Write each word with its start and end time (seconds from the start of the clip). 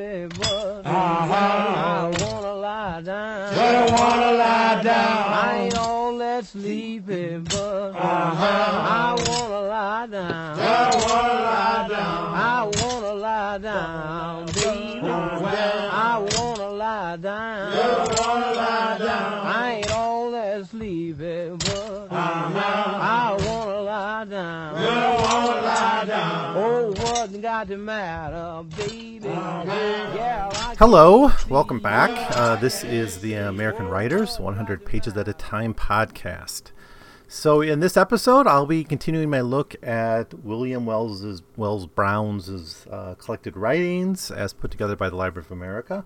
sleepy, 0.00 0.26
but 0.36 0.82
Uh-huh. 0.86 1.34
I 1.36 2.08
wanna 2.20 2.54
lie 2.54 3.00
down. 3.02 3.54
But 3.54 3.74
I 3.74 3.88
wanna 3.98 4.32
lie 4.32 4.82
down. 4.82 5.32
I 5.44 5.58
ain't 5.64 5.74
all 5.76 6.18
that 6.18 6.44
sleepy, 6.46 7.36
but 7.38 7.90
Uh-huh. 7.94 8.46
I 9.02 9.14
wanna 9.28 9.60
lie 9.60 10.06
down. 10.06 10.58
I 10.58 10.96
wanna 11.04 11.34
lie 11.50 11.88
down. 11.88 12.34
I 12.34 12.64
wanna 12.80 13.12
lie 13.14 13.58
down, 13.58 14.52
baby. 14.52 15.00
I 15.08 16.18
wanna 16.18 16.70
lie 16.70 17.16
down. 17.16 17.72
I 17.72 18.06
wanna 18.18 18.52
lie 18.54 18.98
down. 18.98 19.46
I 19.46 19.72
ain't 19.80 19.90
all 19.90 20.30
that 20.30 20.66
sleepy, 20.70 21.48
but 21.50 22.08
Uh-huh. 22.10 22.98
I 23.22 23.36
wanna 23.46 23.80
lie 23.82 24.24
down. 24.24 24.74
I 24.76 25.20
wanna 25.24 25.60
lie 25.72 26.04
down. 26.06 26.56
Oh, 26.56 26.92
what's 26.92 27.36
got 27.36 27.68
the 27.68 27.76
matter, 27.76 28.62
baby? 28.76 28.99
Hello, 29.90 31.32
welcome 31.48 31.80
back. 31.80 32.10
Uh, 32.36 32.54
this 32.54 32.84
is 32.84 33.20
the 33.20 33.34
American 33.34 33.88
Writers 33.88 34.38
100 34.38 34.86
Pages 34.86 35.16
at 35.16 35.26
a 35.26 35.32
Time 35.32 35.74
podcast. 35.74 36.70
So, 37.26 37.60
in 37.60 37.80
this 37.80 37.96
episode, 37.96 38.46
I'll 38.46 38.66
be 38.66 38.84
continuing 38.84 39.30
my 39.30 39.40
look 39.40 39.74
at 39.82 40.32
William 40.44 40.86
Wells's 40.86 41.42
Wells 41.56 41.86
Brown's 41.86 42.86
uh, 42.88 43.16
collected 43.18 43.56
writings 43.56 44.30
as 44.30 44.52
put 44.52 44.70
together 44.70 44.94
by 44.94 45.10
the 45.10 45.16
Library 45.16 45.44
of 45.44 45.50
America. 45.50 46.04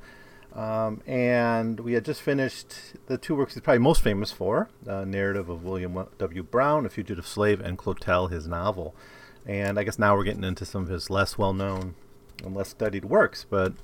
Um, 0.55 1.03
and 1.07 1.79
we 1.81 1.93
had 1.93 2.07
just 2.07 2.23
finished 2.23 2.75
the 3.07 3.19
two 3.19 3.35
works 3.35 3.53
he's 3.53 3.63
probably 3.63 3.81
most 3.81 4.03
famous 4.03 4.33
for 4.33 4.71
uh, 4.89 5.05
Narrative 5.05 5.51
of 5.51 5.63
William 5.63 6.07
W. 6.17 6.43
Brown, 6.43 6.87
A 6.87 6.89
Fugitive 6.89 7.27
Slave, 7.27 7.61
and 7.61 7.77
Clotel, 7.77 8.31
his 8.31 8.47
novel. 8.47 8.95
And 9.45 9.79
I 9.79 9.85
guess 9.85 9.99
now 9.99 10.17
we're 10.17 10.25
getting 10.25 10.45
into 10.45 10.65
some 10.65 10.85
of 10.85 10.89
his 10.89 11.11
less 11.11 11.37
well 11.37 11.53
known 11.53 11.97
and 12.43 12.55
less 12.55 12.71
studied 12.71 13.05
works. 13.05 13.47
But 13.49 13.75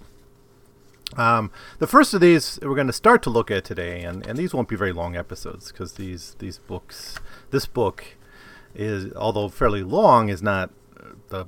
um, 1.17 1.51
the 1.79 1.87
first 1.87 2.15
of 2.15 2.21
these 2.21 2.59
we're 2.63 2.75
going 2.75 2.87
to 2.87 2.93
start 2.93 3.23
to 3.25 3.31
look 3.31 3.51
at 3.51 3.65
today, 3.65 4.03
and, 4.03 4.27
and 4.27 4.39
these 4.39 4.55
won't 4.55 4.69
be 4.69 4.77
very 4.77 4.93
long 4.93 5.17
episodes 5.17 5.73
because 5.73 5.95
these 5.95 6.37
these 6.39 6.59
books, 6.59 7.19
this 7.51 7.67
book, 7.67 8.17
is 8.75 9.13
although 9.15 9.49
fairly 9.49 9.83
long, 9.83 10.29
is 10.29 10.43
not 10.43 10.71
the 11.29 11.47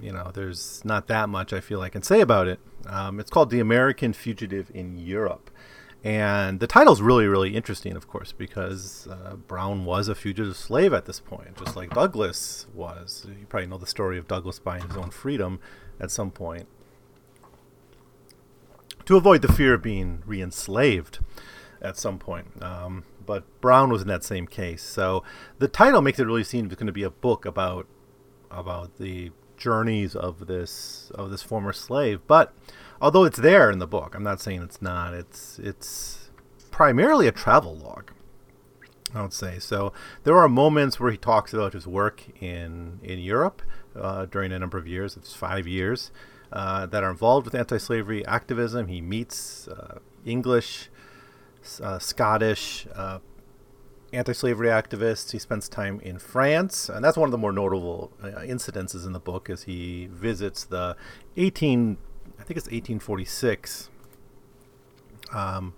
you 0.00 0.12
know 0.12 0.30
there's 0.32 0.84
not 0.84 1.08
that 1.08 1.28
much 1.28 1.52
I 1.52 1.60
feel 1.60 1.80
I 1.80 1.88
can 1.88 2.02
say 2.02 2.20
about 2.20 2.46
it. 2.46 2.60
Um, 2.86 3.18
it's 3.18 3.30
called 3.30 3.50
The 3.50 3.60
American 3.60 4.12
Fugitive 4.12 4.70
in 4.72 4.96
Europe, 4.96 5.50
and 6.04 6.60
the 6.60 6.68
title's 6.68 7.02
really 7.02 7.26
really 7.26 7.56
interesting, 7.56 7.96
of 7.96 8.06
course, 8.06 8.30
because 8.30 9.08
uh, 9.10 9.34
Brown 9.34 9.84
was 9.84 10.06
a 10.06 10.14
fugitive 10.14 10.56
slave 10.56 10.92
at 10.92 11.06
this 11.06 11.18
point, 11.18 11.56
just 11.56 11.74
like 11.74 11.90
Douglass 11.90 12.68
was. 12.72 13.26
You 13.28 13.46
probably 13.46 13.66
know 13.66 13.78
the 13.78 13.88
story 13.88 14.18
of 14.18 14.28
Douglass 14.28 14.60
buying 14.60 14.86
his 14.86 14.96
own 14.96 15.10
freedom 15.10 15.58
at 16.00 16.10
some 16.10 16.30
point 16.30 16.66
to 19.08 19.16
avoid 19.16 19.40
the 19.40 19.50
fear 19.50 19.72
of 19.72 19.82
being 19.82 20.22
re-enslaved 20.26 21.20
at 21.80 21.96
some 21.96 22.18
point. 22.18 22.62
Um, 22.62 23.04
but 23.24 23.44
Brown 23.62 23.90
was 23.90 24.02
in 24.02 24.08
that 24.08 24.22
same 24.22 24.46
case. 24.46 24.82
So 24.82 25.24
the 25.58 25.66
title 25.66 26.02
makes 26.02 26.18
it 26.18 26.26
really 26.26 26.44
seem 26.44 26.66
it's 26.66 26.74
going 26.74 26.88
to 26.88 26.92
be 26.92 27.04
a 27.04 27.10
book 27.10 27.46
about 27.46 27.86
about 28.50 28.98
the 28.98 29.30
journeys 29.56 30.14
of 30.14 30.46
this 30.46 31.10
of 31.14 31.30
this 31.30 31.42
former 31.42 31.72
slave. 31.72 32.20
But 32.26 32.54
although 33.00 33.24
it's 33.24 33.38
there 33.38 33.70
in 33.70 33.78
the 33.78 33.86
book, 33.86 34.14
I'm 34.14 34.22
not 34.22 34.42
saying 34.42 34.62
it's 34.62 34.82
not. 34.82 35.14
It's 35.14 35.58
it's 35.58 36.30
primarily 36.70 37.26
a 37.26 37.32
travel 37.32 37.76
log. 37.76 38.12
I 39.14 39.22
would 39.22 39.32
say 39.32 39.58
so. 39.58 39.92
There 40.24 40.36
are 40.36 40.48
moments 40.48 41.00
where 41.00 41.10
he 41.10 41.16
talks 41.16 41.52
about 41.52 41.72
his 41.72 41.86
work 41.86 42.24
in 42.40 43.00
in 43.02 43.18
Europe 43.18 43.62
uh, 43.96 44.26
during 44.26 44.52
a 44.52 44.58
number 44.58 44.78
of 44.78 44.86
years. 44.86 45.16
It's 45.16 45.34
five 45.34 45.66
years 45.66 46.10
uh, 46.52 46.86
that 46.86 47.02
are 47.02 47.10
involved 47.10 47.46
with 47.46 47.54
anti-slavery 47.54 48.24
activism. 48.26 48.88
He 48.88 49.00
meets 49.00 49.68
uh, 49.68 49.98
English, 50.24 50.90
uh, 51.82 51.98
Scottish 51.98 52.86
uh, 52.94 53.18
anti-slavery 54.12 54.68
activists. 54.68 55.32
He 55.32 55.38
spends 55.38 55.68
time 55.68 56.00
in 56.00 56.18
France, 56.18 56.88
and 56.88 57.04
that's 57.04 57.16
one 57.16 57.26
of 57.26 57.32
the 57.32 57.38
more 57.38 57.52
notable 57.52 58.12
uh, 58.22 58.26
incidences 58.40 59.06
in 59.06 59.12
the 59.12 59.20
book. 59.20 59.50
As 59.50 59.64
he 59.64 60.08
visits 60.10 60.64
the 60.64 60.96
18, 61.36 61.96
I 62.38 62.42
think 62.44 62.56
it's 62.56 62.66
1846 62.66 63.90
um, 65.32 65.74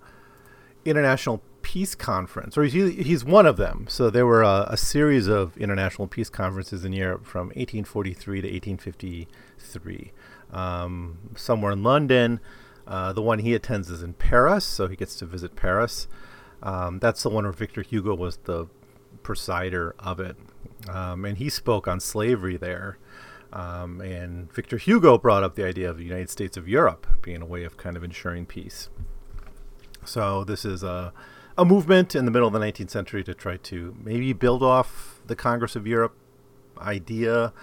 International 0.85 1.41
Peace 1.71 1.95
Conference, 1.95 2.57
or 2.57 2.65
he's, 2.65 2.95
he's 2.95 3.23
one 3.23 3.45
of 3.45 3.55
them. 3.55 3.85
So 3.87 4.09
there 4.09 4.25
were 4.25 4.41
a, 4.41 4.65
a 4.71 4.75
series 4.75 5.27
of 5.27 5.55
international 5.55 6.05
peace 6.05 6.29
conferences 6.29 6.83
in 6.83 6.91
Europe 6.91 7.25
from 7.25 7.47
1843 7.47 8.41
to 8.41 8.47
1853 8.51 10.11
um, 10.51 11.17
somewhere 11.37 11.71
in 11.71 11.81
London. 11.81 12.41
Uh, 12.85 13.13
the 13.13 13.21
one 13.21 13.39
he 13.39 13.53
attends 13.53 13.89
is 13.89 14.03
in 14.03 14.15
Paris, 14.15 14.65
so 14.65 14.89
he 14.89 14.97
gets 14.97 15.15
to 15.15 15.25
visit 15.25 15.55
Paris. 15.55 16.09
Um, 16.61 16.99
that's 16.99 17.23
the 17.23 17.29
one 17.29 17.45
where 17.45 17.53
Victor 17.53 17.83
Hugo 17.83 18.15
was 18.15 18.35
the 18.43 18.67
presider 19.23 19.93
of 19.97 20.19
it, 20.19 20.35
um, 20.89 21.23
and 21.23 21.37
he 21.37 21.47
spoke 21.47 21.87
on 21.87 22.01
slavery 22.01 22.57
there. 22.57 22.97
Um, 23.53 24.01
and 24.01 24.51
Victor 24.51 24.77
Hugo 24.77 25.17
brought 25.17 25.43
up 25.43 25.55
the 25.55 25.63
idea 25.63 25.89
of 25.89 25.97
the 25.97 26.03
United 26.03 26.29
States 26.29 26.57
of 26.57 26.67
Europe 26.67 27.07
being 27.21 27.41
a 27.41 27.45
way 27.45 27.63
of 27.63 27.77
kind 27.77 27.95
of 27.95 28.03
ensuring 28.03 28.45
peace. 28.45 28.89
So 30.03 30.43
this 30.43 30.65
is 30.65 30.83
a 30.83 31.13
a 31.57 31.65
movement 31.65 32.15
in 32.15 32.25
the 32.25 32.31
middle 32.31 32.47
of 32.47 32.53
the 32.53 32.59
19th 32.59 32.89
century 32.89 33.23
to 33.23 33.33
try 33.33 33.57
to 33.57 33.95
maybe 34.03 34.33
build 34.33 34.63
off 34.63 35.21
the 35.25 35.35
Congress 35.35 35.75
of 35.75 35.85
Europe 35.85 36.15
idea. 36.77 37.53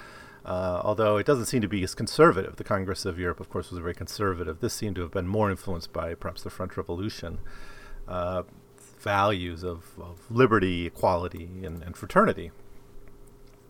Uh, 0.44 0.80
although 0.82 1.18
it 1.18 1.26
doesn't 1.26 1.44
seem 1.44 1.60
to 1.60 1.68
be 1.68 1.82
as 1.82 1.94
conservative. 1.94 2.56
The 2.56 2.64
Congress 2.64 3.04
of 3.04 3.18
Europe, 3.18 3.38
of 3.38 3.50
course, 3.50 3.70
was 3.70 3.80
very 3.80 3.92
conservative. 3.92 4.60
This 4.60 4.72
seemed 4.72 4.96
to 4.96 5.02
have 5.02 5.10
been 5.10 5.28
more 5.28 5.50
influenced 5.50 5.92
by 5.92 6.14
perhaps 6.14 6.42
the 6.42 6.48
French 6.48 6.74
Revolution 6.74 7.38
uh, 8.06 8.44
values 8.98 9.62
of, 9.62 9.98
of, 10.00 10.18
liberty, 10.30 10.86
equality, 10.86 11.44
and, 11.62 11.82
and 11.82 11.96
fraternity. 11.96 12.50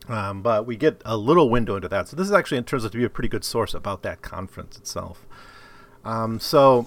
Um, 0.08 0.40
but 0.40 0.66
we 0.66 0.76
get 0.76 1.02
a 1.04 1.16
little 1.16 1.50
window 1.50 1.76
into 1.76 1.88
that. 1.88 2.08
So 2.08 2.16
this 2.16 2.26
is 2.26 2.32
actually, 2.32 2.58
it 2.58 2.66
turns 2.66 2.84
out 2.84 2.92
to 2.92 2.98
be 2.98 3.04
a 3.04 3.10
pretty 3.10 3.28
good 3.28 3.44
source 3.44 3.74
about 3.74 4.02
that 4.04 4.22
conference 4.22 4.78
itself. 4.78 5.26
Um, 6.04 6.38
so, 6.40 6.86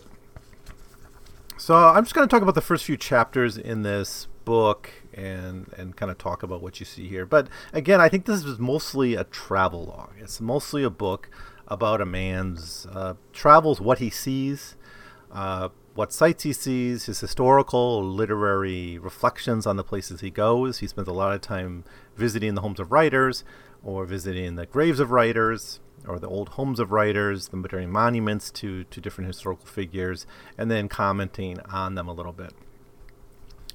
so 1.62 1.76
I'm 1.76 2.04
just 2.04 2.16
going 2.16 2.28
to 2.28 2.34
talk 2.34 2.42
about 2.42 2.56
the 2.56 2.62
first 2.62 2.86
few 2.86 2.98
chapters 2.98 3.56
in 3.56 3.84
this 3.84 4.28
book 4.46 4.90
and 5.14 5.72
and 5.78 5.96
kind 5.96 6.12
of 6.12 6.18
talk 6.18 6.42
about 6.42 6.60
what 6.60 6.80
you 6.80 6.88
see 6.88 7.08
here. 7.08 7.24
But 7.24 7.50
again, 7.72 8.02
I 8.02 8.10
think 8.10 8.26
this 8.26 8.44
is 8.44 8.58
mostly 8.58 9.14
a 9.14 9.26
travel 9.26 9.86
log. 9.86 10.14
It's 10.18 10.42
mostly 10.42 10.82
a 10.82 10.90
book 10.90 11.30
about 11.68 12.02
a 12.02 12.06
man's 12.06 12.88
uh, 12.92 13.14
travels, 13.32 13.80
what 13.80 14.00
he 14.00 14.10
sees, 14.10 14.76
uh, 15.32 15.70
what 15.94 16.12
sights 16.12 16.42
he 16.42 16.52
sees, 16.52 17.06
his 17.06 17.20
historical, 17.20 18.04
literary 18.04 18.98
reflections 18.98 19.68
on 19.68 19.76
the 19.76 19.84
places 19.84 20.22
he 20.22 20.32
goes. 20.32 20.80
He 20.80 20.88
spends 20.88 21.08
a 21.08 21.14
lot 21.14 21.32
of 21.32 21.42
time 21.42 21.84
visiting 22.18 22.56
the 22.56 22.62
homes 22.62 22.80
of 22.80 22.92
writers, 22.92 23.44
or 23.84 24.06
visiting 24.06 24.56
the 24.56 24.66
graves 24.66 25.00
of 25.00 25.12
writers, 25.12 25.80
or 26.08 26.20
the 26.20 26.28
old 26.28 26.50
homes 26.50 26.80
of 26.80 26.92
writers, 26.92 27.50
the 27.50 27.58
modern 27.58 27.92
monuments 27.92 28.52
to 28.52 28.84
to 28.86 29.02
different 29.02 29.28
historical 29.28 29.66
figures, 29.66 30.26
and 30.58 30.72
then 30.72 30.88
commenting 30.88 31.60
on 31.72 31.96
them 31.96 32.08
a 32.08 32.14
little 32.14 32.34
bit 32.34 32.54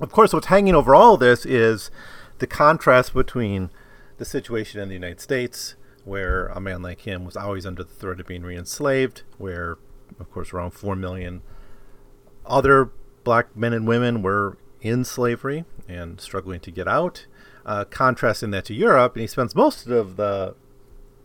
of 0.00 0.12
course, 0.12 0.32
what's 0.32 0.46
hanging 0.46 0.74
over 0.74 0.94
all 0.94 1.16
this 1.16 1.46
is 1.46 1.90
the 2.38 2.46
contrast 2.46 3.14
between 3.14 3.70
the 4.18 4.24
situation 4.24 4.80
in 4.80 4.88
the 4.88 4.94
United 4.94 5.20
States, 5.20 5.74
where 6.04 6.46
a 6.48 6.60
man 6.60 6.82
like 6.82 7.02
him 7.02 7.24
was 7.24 7.36
always 7.36 7.66
under 7.66 7.82
the 7.82 7.94
threat 7.94 8.20
of 8.20 8.26
being 8.26 8.42
re-enslaved, 8.42 9.22
where, 9.38 9.78
of 10.20 10.30
course, 10.30 10.52
around 10.52 10.72
four 10.72 10.94
million 10.94 11.42
other 12.44 12.90
black 13.24 13.56
men 13.56 13.72
and 13.72 13.88
women 13.88 14.22
were 14.22 14.56
in 14.80 15.04
slavery 15.04 15.64
and 15.88 16.20
struggling 16.20 16.60
to 16.60 16.70
get 16.70 16.86
out. 16.86 17.26
Uh, 17.64 17.84
contrasting 17.84 18.52
that 18.52 18.64
to 18.64 18.74
Europe, 18.74 19.14
and 19.14 19.22
he 19.22 19.26
spends 19.26 19.54
most 19.56 19.88
of 19.88 20.16
the 20.16 20.54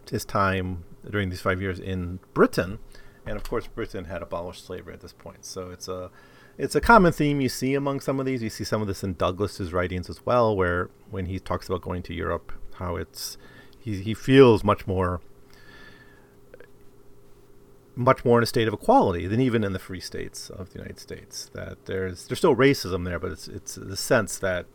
his 0.10 0.26
time 0.26 0.84
during 1.10 1.30
these 1.30 1.42
five 1.42 1.62
years 1.62 1.80
in 1.80 2.20
Britain, 2.34 2.80
and 3.26 3.36
of 3.38 3.44
course, 3.44 3.68
Britain 3.68 4.06
had 4.06 4.22
abolished 4.22 4.66
slavery 4.66 4.94
at 4.94 5.02
this 5.02 5.14
point. 5.14 5.46
So 5.46 5.70
it's 5.70 5.88
a 5.88 6.10
it's 6.58 6.76
a 6.76 6.82
common 6.82 7.12
theme 7.14 7.42
you 7.42 7.50
see 7.50 7.76
among 7.76 8.00
some 8.02 8.20
of 8.20 8.26
these. 8.26 8.44
You 8.44 8.50
see 8.50 8.64
some 8.64 8.82
of 8.82 8.88
this 8.88 9.04
in 9.04 9.14
Douglass's 9.14 9.74
writings 9.74 10.10
as 10.10 10.26
well, 10.26 10.56
where 10.56 10.90
when 11.10 11.26
he 11.26 11.40
talks 11.40 11.68
about 11.68 11.82
going 11.82 12.04
to 12.04 12.14
Europe, 12.14 12.52
how 12.76 12.96
it's 12.96 13.38
he 13.80 14.02
he 14.02 14.14
feels 14.14 14.64
much 14.64 14.88
more 14.88 15.22
much 17.96 18.24
more 18.24 18.38
in 18.38 18.44
a 18.44 18.48
state 18.48 18.68
of 18.68 18.74
equality 18.74 19.28
than 19.28 19.40
even 19.40 19.64
in 19.64 19.74
the 19.74 19.80
free 19.80 20.00
states 20.00 20.50
of 20.50 20.72
the 20.72 20.80
United 20.80 21.00
States. 21.00 21.50
That 21.54 21.86
there's 21.86 22.28
there's 22.28 22.40
still 22.40 22.56
racism 22.56 23.06
there, 23.06 23.20
but 23.20 23.32
it's 23.32 23.48
it's 23.48 23.76
the 23.76 23.98
sense 23.98 24.38
that 24.40 24.66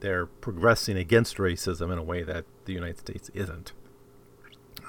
they're 0.00 0.26
progressing 0.26 0.96
against 0.96 1.36
racism 1.36 1.92
in 1.92 1.98
a 1.98 2.02
way 2.02 2.22
that 2.22 2.44
the 2.64 2.72
United 2.72 2.98
States 2.98 3.30
isn't. 3.34 3.72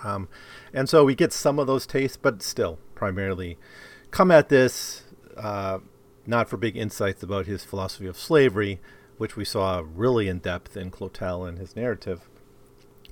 Um, 0.04 0.30
and 0.74 0.90
so 0.90 1.04
we 1.04 1.16
get 1.16 1.32
some 1.34 1.60
of 1.60 1.68
those 1.68 1.86
tastes, 1.86 2.18
but 2.18 2.42
still 2.42 2.80
primarily 2.96 3.58
come 4.12 4.32
at 4.32 4.50
this 4.50 5.04
uh, 5.38 5.80
not 6.26 6.50
for 6.50 6.58
big 6.58 6.78
insights 6.78 7.24
about 7.24 7.46
his 7.46 7.64
philosophy 7.64 8.08
of 8.08 8.18
slavery, 8.18 8.80
which 9.18 9.36
we 9.36 9.46
saw 9.46 9.84
really 9.94 10.28
in 10.28 10.40
depth 10.40 10.78
in 10.78 10.92
Clotel 10.92 11.48
and 11.48 11.58
his 11.58 11.76
narrative. 11.76 12.30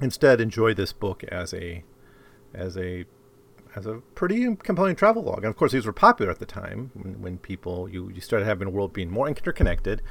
Instead, 0.02 0.40
enjoy 0.40 0.74
this 0.74 0.94
book 0.94 1.24
as 1.26 1.54
a 1.54 1.84
as 2.54 2.78
a 2.78 3.06
as 3.76 3.86
a 3.86 4.02
pretty 4.16 4.56
compelling 4.58 4.96
travel 4.96 5.24
log. 5.24 5.40
And 5.40 5.48
of 5.48 5.58
course, 5.58 5.72
these 5.72 5.86
were 5.86 5.94
popular 5.94 6.32
at 6.32 6.40
the 6.40 6.46
time 6.46 6.92
when, 6.94 7.22
when 7.22 7.38
people 7.38 7.90
you 7.90 8.10
you 8.10 8.22
started 8.22 8.46
having 8.46 8.68
a 8.68 8.72
world 8.72 8.94
being 8.94 9.10
more 9.10 9.28
interconnected. 9.28 10.02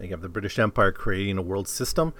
You 0.00 0.10
have 0.10 0.20
the 0.20 0.28
British 0.28 0.58
Empire 0.58 0.92
creating 0.92 1.38
a 1.38 1.42
world 1.42 1.66
system. 1.66 2.14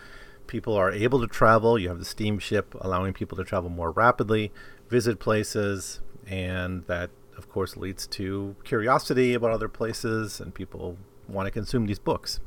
People 0.49 0.75
are 0.75 0.91
able 0.91 1.21
to 1.21 1.29
travel. 1.29 1.79
You 1.79 1.89
have 1.89 2.01
the 2.01 2.05
steamship 2.05 2.75
allowing 2.81 3.13
people 3.13 3.37
to 3.39 3.45
travel 3.45 3.71
more 3.71 3.93
rapidly, 3.93 4.51
visit 4.89 5.21
places, 5.21 6.01
and 6.27 6.85
that 6.87 7.11
of 7.37 7.49
course 7.49 7.77
leads 7.77 8.07
to 8.09 8.57
curiosity 8.65 9.35
about 9.35 9.53
other 9.53 9.69
places, 9.69 10.41
and 10.41 10.53
people 10.53 10.97
want 11.29 11.47
to 11.47 11.53
consume 11.53 11.87
these 11.87 12.01
books. 12.01 12.41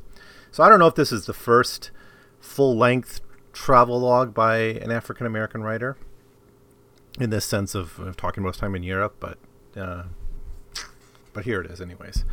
So 0.52 0.64
I 0.64 0.70
don't 0.70 0.80
know 0.80 0.88
if 0.88 0.96
this 0.96 1.14
is 1.14 1.26
the 1.26 1.34
first 1.34 1.92
full 2.42 2.76
length 2.76 3.22
travel 3.54 4.02
log 4.02 4.34
by 4.34 4.58
an 4.58 4.92
African 4.92 5.26
American 5.26 5.64
writer 5.64 5.98
in 7.20 7.30
this 7.30 7.46
sense 7.46 7.76
of, 7.76 8.00
of, 8.00 8.18
talking 8.18 8.44
most 8.44 8.60
time 8.60 8.76
in 8.76 8.84
Europe, 8.84 9.16
but 9.20 9.38
uh, 9.78 10.04
but 11.34 11.46
here 11.46 11.62
it 11.62 11.72
is, 11.72 11.80
anyways. 11.80 12.26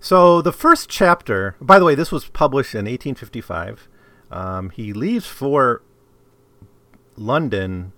So 0.00 0.40
the 0.40 0.52
first 0.52 0.88
chapter, 0.88 1.56
by 1.60 1.78
the 1.78 1.84
way, 1.84 1.94
this 1.94 2.10
was 2.10 2.26
published 2.26 2.74
in 2.74 2.86
1855. 2.86 3.88
Um, 4.30 4.70
he 4.70 4.92
leaves 4.92 5.26
for 5.26 5.82
London, 7.16 7.92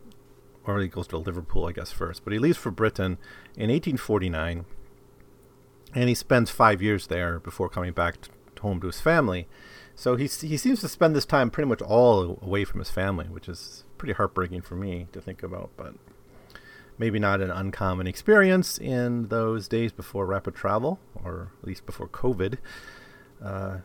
or 0.65 0.81
he 0.81 0.89
goes 0.89 1.07
to 1.09 1.19
Liverpool, 1.19 1.67
I 1.67 1.73
guess, 1.73 1.93
first, 1.93 2.25
but 2.25 2.33
he 2.33 2.39
leaves 2.39 2.59
for 2.59 2.71
Britain 2.71 3.19
in 3.55 3.71
1849, 3.71 4.65
and 5.95 6.09
he 6.09 6.15
spends 6.15 6.51
five 6.51 6.81
years 6.81 7.09
there 7.09 7.39
before 7.39 7.69
coming 7.69 7.93
back 7.93 8.17
home 8.61 8.81
to 8.81 8.87
his 8.87 9.01
family. 9.01 9.47
So 9.95 10.17
he, 10.17 10.25
he 10.25 10.57
seems 10.57 10.81
to 10.81 10.89
spend 10.89 11.15
this 11.15 11.27
time 11.27 11.51
pretty 11.51 11.69
much 11.69 11.83
all 11.83 12.39
away 12.41 12.65
from 12.65 12.81
his 12.81 12.91
family, 12.91 13.27
which 13.27 13.49
is 13.49 13.85
pretty 13.99 14.15
heartbreaking 14.15 14.63
for 14.63 14.75
me 14.75 15.07
to 15.13 15.21
think 15.21 15.43
about, 15.43 15.71
but 15.77 15.95
maybe 16.99 17.19
not 17.19 17.41
an 17.41 17.51
uncommon 17.51 18.07
experience 18.07 18.79
in 18.79 19.29
those 19.29 19.69
days 19.69 19.93
before 19.93 20.25
rapid 20.25 20.55
travel, 20.55 20.99
or 21.23 21.53
at 21.61 21.67
least 21.67 21.85
before 21.85 22.09
COVID. 22.09 22.59
Uh, 23.43 23.79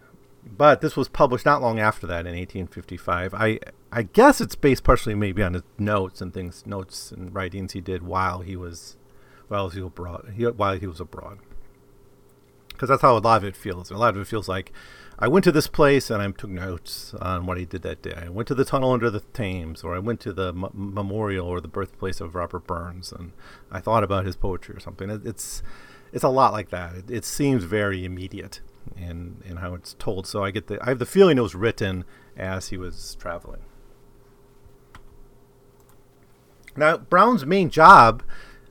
but 0.47 0.81
this 0.81 0.95
was 0.95 1.07
published 1.07 1.45
not 1.45 1.61
long 1.61 1.79
after 1.79 2.07
that 2.07 2.25
in 2.25 2.35
1855. 2.35 3.33
I 3.33 3.59
I 3.91 4.03
guess 4.03 4.41
it's 4.41 4.55
based 4.55 4.83
partially 4.83 5.15
maybe 5.15 5.43
on 5.43 5.53
his 5.53 5.63
notes 5.77 6.21
and 6.21 6.33
things, 6.33 6.65
notes 6.65 7.11
and 7.11 7.33
writings 7.33 7.73
he 7.73 7.81
did 7.81 8.03
while 8.03 8.39
he 8.39 8.55
was, 8.55 8.97
while 9.47 9.69
he 9.69 9.79
was 9.79 9.87
abroad. 9.87 10.33
He, 10.35 10.45
while 10.45 10.77
he 10.77 10.87
was 10.87 10.99
abroad, 10.99 11.39
because 12.69 12.89
that's 12.89 13.01
how 13.01 13.17
a 13.17 13.19
lot 13.19 13.37
of 13.37 13.43
it 13.43 13.55
feels. 13.55 13.89
A 13.91 13.97
lot 13.97 14.15
of 14.15 14.21
it 14.21 14.27
feels 14.27 14.47
like 14.47 14.71
I 15.19 15.27
went 15.27 15.43
to 15.45 15.51
this 15.51 15.67
place 15.67 16.11
and 16.11 16.21
I 16.21 16.29
took 16.31 16.49
notes 16.49 17.13
on 17.15 17.45
what 17.45 17.57
he 17.57 17.65
did 17.65 17.81
that 17.81 18.03
day. 18.03 18.13
I 18.15 18.29
went 18.29 18.47
to 18.49 18.55
the 18.55 18.65
tunnel 18.65 18.91
under 18.91 19.09
the 19.09 19.21
Thames, 19.21 19.83
or 19.83 19.95
I 19.95 19.99
went 19.99 20.19
to 20.21 20.33
the 20.33 20.49
m- 20.49 20.69
memorial 20.73 21.47
or 21.47 21.59
the 21.59 21.67
birthplace 21.67 22.21
of 22.21 22.35
Robert 22.35 22.67
Burns, 22.67 23.11
and 23.11 23.31
I 23.71 23.79
thought 23.79 24.03
about 24.03 24.25
his 24.25 24.35
poetry 24.35 24.75
or 24.75 24.79
something. 24.79 25.09
It, 25.09 25.25
it's 25.25 25.63
it's 26.13 26.23
a 26.23 26.29
lot 26.29 26.53
like 26.53 26.69
that. 26.69 26.95
It, 26.95 27.11
it, 27.11 27.25
seems 27.25 27.63
very 27.63 28.05
immediate 28.05 28.61
in 28.95 29.41
in 29.45 29.57
how 29.57 29.73
it's 29.73 29.93
told. 29.95 30.27
So 30.27 30.43
I 30.43 30.51
get 30.51 30.67
the 30.67 30.81
I 30.81 30.89
have 30.89 30.99
the 30.99 31.05
feeling 31.05 31.37
it 31.37 31.41
was 31.41 31.55
written 31.55 32.05
as 32.35 32.69
he 32.69 32.77
was 32.77 33.15
traveling. 33.19 33.61
Now 36.75 36.97
Brown's 36.97 37.45
main 37.45 37.69
job 37.69 38.23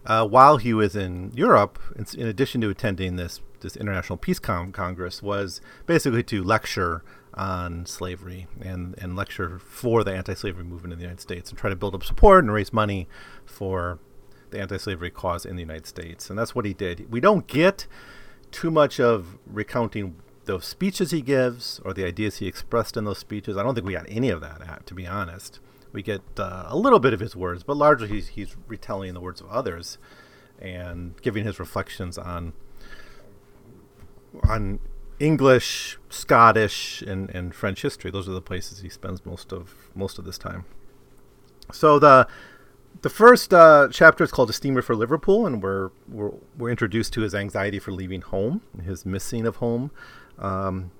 uh, 0.06 0.26
while 0.26 0.56
he 0.58 0.72
was 0.72 0.94
in 0.94 1.32
Europe, 1.34 1.80
in, 1.96 2.06
in 2.16 2.26
addition 2.28 2.60
to 2.60 2.70
attending 2.70 3.16
this 3.16 3.40
this 3.60 3.76
International 3.76 4.16
Peace 4.16 4.38
Con- 4.38 4.72
Congress 4.72 5.22
was 5.22 5.60
basically 5.86 6.22
to 6.22 6.42
lecture 6.42 7.02
on 7.34 7.84
slavery 7.84 8.46
and, 8.60 8.94
and 8.98 9.14
lecture 9.14 9.58
for 9.58 10.02
the 10.04 10.14
anti-slavery 10.14 10.64
movement 10.64 10.92
in 10.92 10.98
the 10.98 11.04
United 11.04 11.20
States 11.20 11.50
and 11.50 11.58
try 11.58 11.68
to 11.68 11.76
build 11.76 11.94
up 11.94 12.02
support 12.02 12.44
and 12.44 12.52
raise 12.52 12.72
money 12.72 13.08
for 13.44 13.98
the 14.50 14.60
anti-slavery 14.60 15.10
cause 15.10 15.44
in 15.44 15.56
the 15.56 15.62
United 15.62 15.86
States. 15.86 16.30
And 16.30 16.38
that's 16.38 16.54
what 16.54 16.64
he 16.64 16.72
did. 16.72 17.10
We 17.10 17.20
don't 17.20 17.46
get 17.46 17.86
too 18.56 18.70
much 18.70 18.98
of 18.98 19.38
recounting 19.46 20.16
those 20.46 20.64
speeches 20.64 21.10
he 21.10 21.20
gives 21.20 21.78
or 21.84 21.92
the 21.92 22.06
ideas 22.06 22.38
he 22.38 22.46
expressed 22.46 22.96
in 22.96 23.04
those 23.04 23.18
speeches. 23.18 23.54
I 23.54 23.62
don't 23.62 23.74
think 23.74 23.86
we 23.86 23.92
got 23.92 24.06
any 24.08 24.30
of 24.30 24.40
that, 24.40 24.86
to 24.86 24.94
be 24.94 25.06
honest. 25.06 25.60
We 25.92 26.02
get 26.02 26.22
uh, 26.38 26.64
a 26.66 26.74
little 26.74 26.98
bit 26.98 27.12
of 27.12 27.20
his 27.20 27.36
words, 27.36 27.62
but 27.62 27.76
largely 27.76 28.08
he's, 28.08 28.28
he's 28.28 28.56
retelling 28.66 29.12
the 29.12 29.20
words 29.20 29.42
of 29.42 29.48
others 29.48 29.98
and 30.58 31.20
giving 31.20 31.44
his 31.44 31.60
reflections 31.60 32.16
on 32.16 32.54
on 34.48 34.78
English, 35.18 35.98
Scottish, 36.08 37.02
and, 37.02 37.28
and 37.30 37.54
French 37.54 37.82
history. 37.82 38.10
Those 38.10 38.26
are 38.26 38.32
the 38.32 38.42
places 38.42 38.80
he 38.80 38.88
spends 38.88 39.24
most 39.26 39.52
of 39.52 39.74
most 39.94 40.18
of 40.18 40.24
this 40.24 40.38
time. 40.38 40.64
So 41.72 41.98
the 41.98 42.26
the 43.02 43.10
first 43.10 43.52
uh, 43.52 43.88
chapter 43.90 44.24
is 44.24 44.30
called 44.30 44.50
"A 44.50 44.52
Steamer 44.52 44.82
for 44.82 44.96
Liverpool," 44.96 45.46
and 45.46 45.62
we're, 45.62 45.90
we're 46.08 46.32
we're 46.56 46.70
introduced 46.70 47.12
to 47.14 47.22
his 47.22 47.34
anxiety 47.34 47.78
for 47.78 47.92
leaving 47.92 48.22
home, 48.22 48.62
his 48.84 49.06
missing 49.06 49.46
of 49.46 49.56
home. 49.56 49.90
Um, 50.38 50.90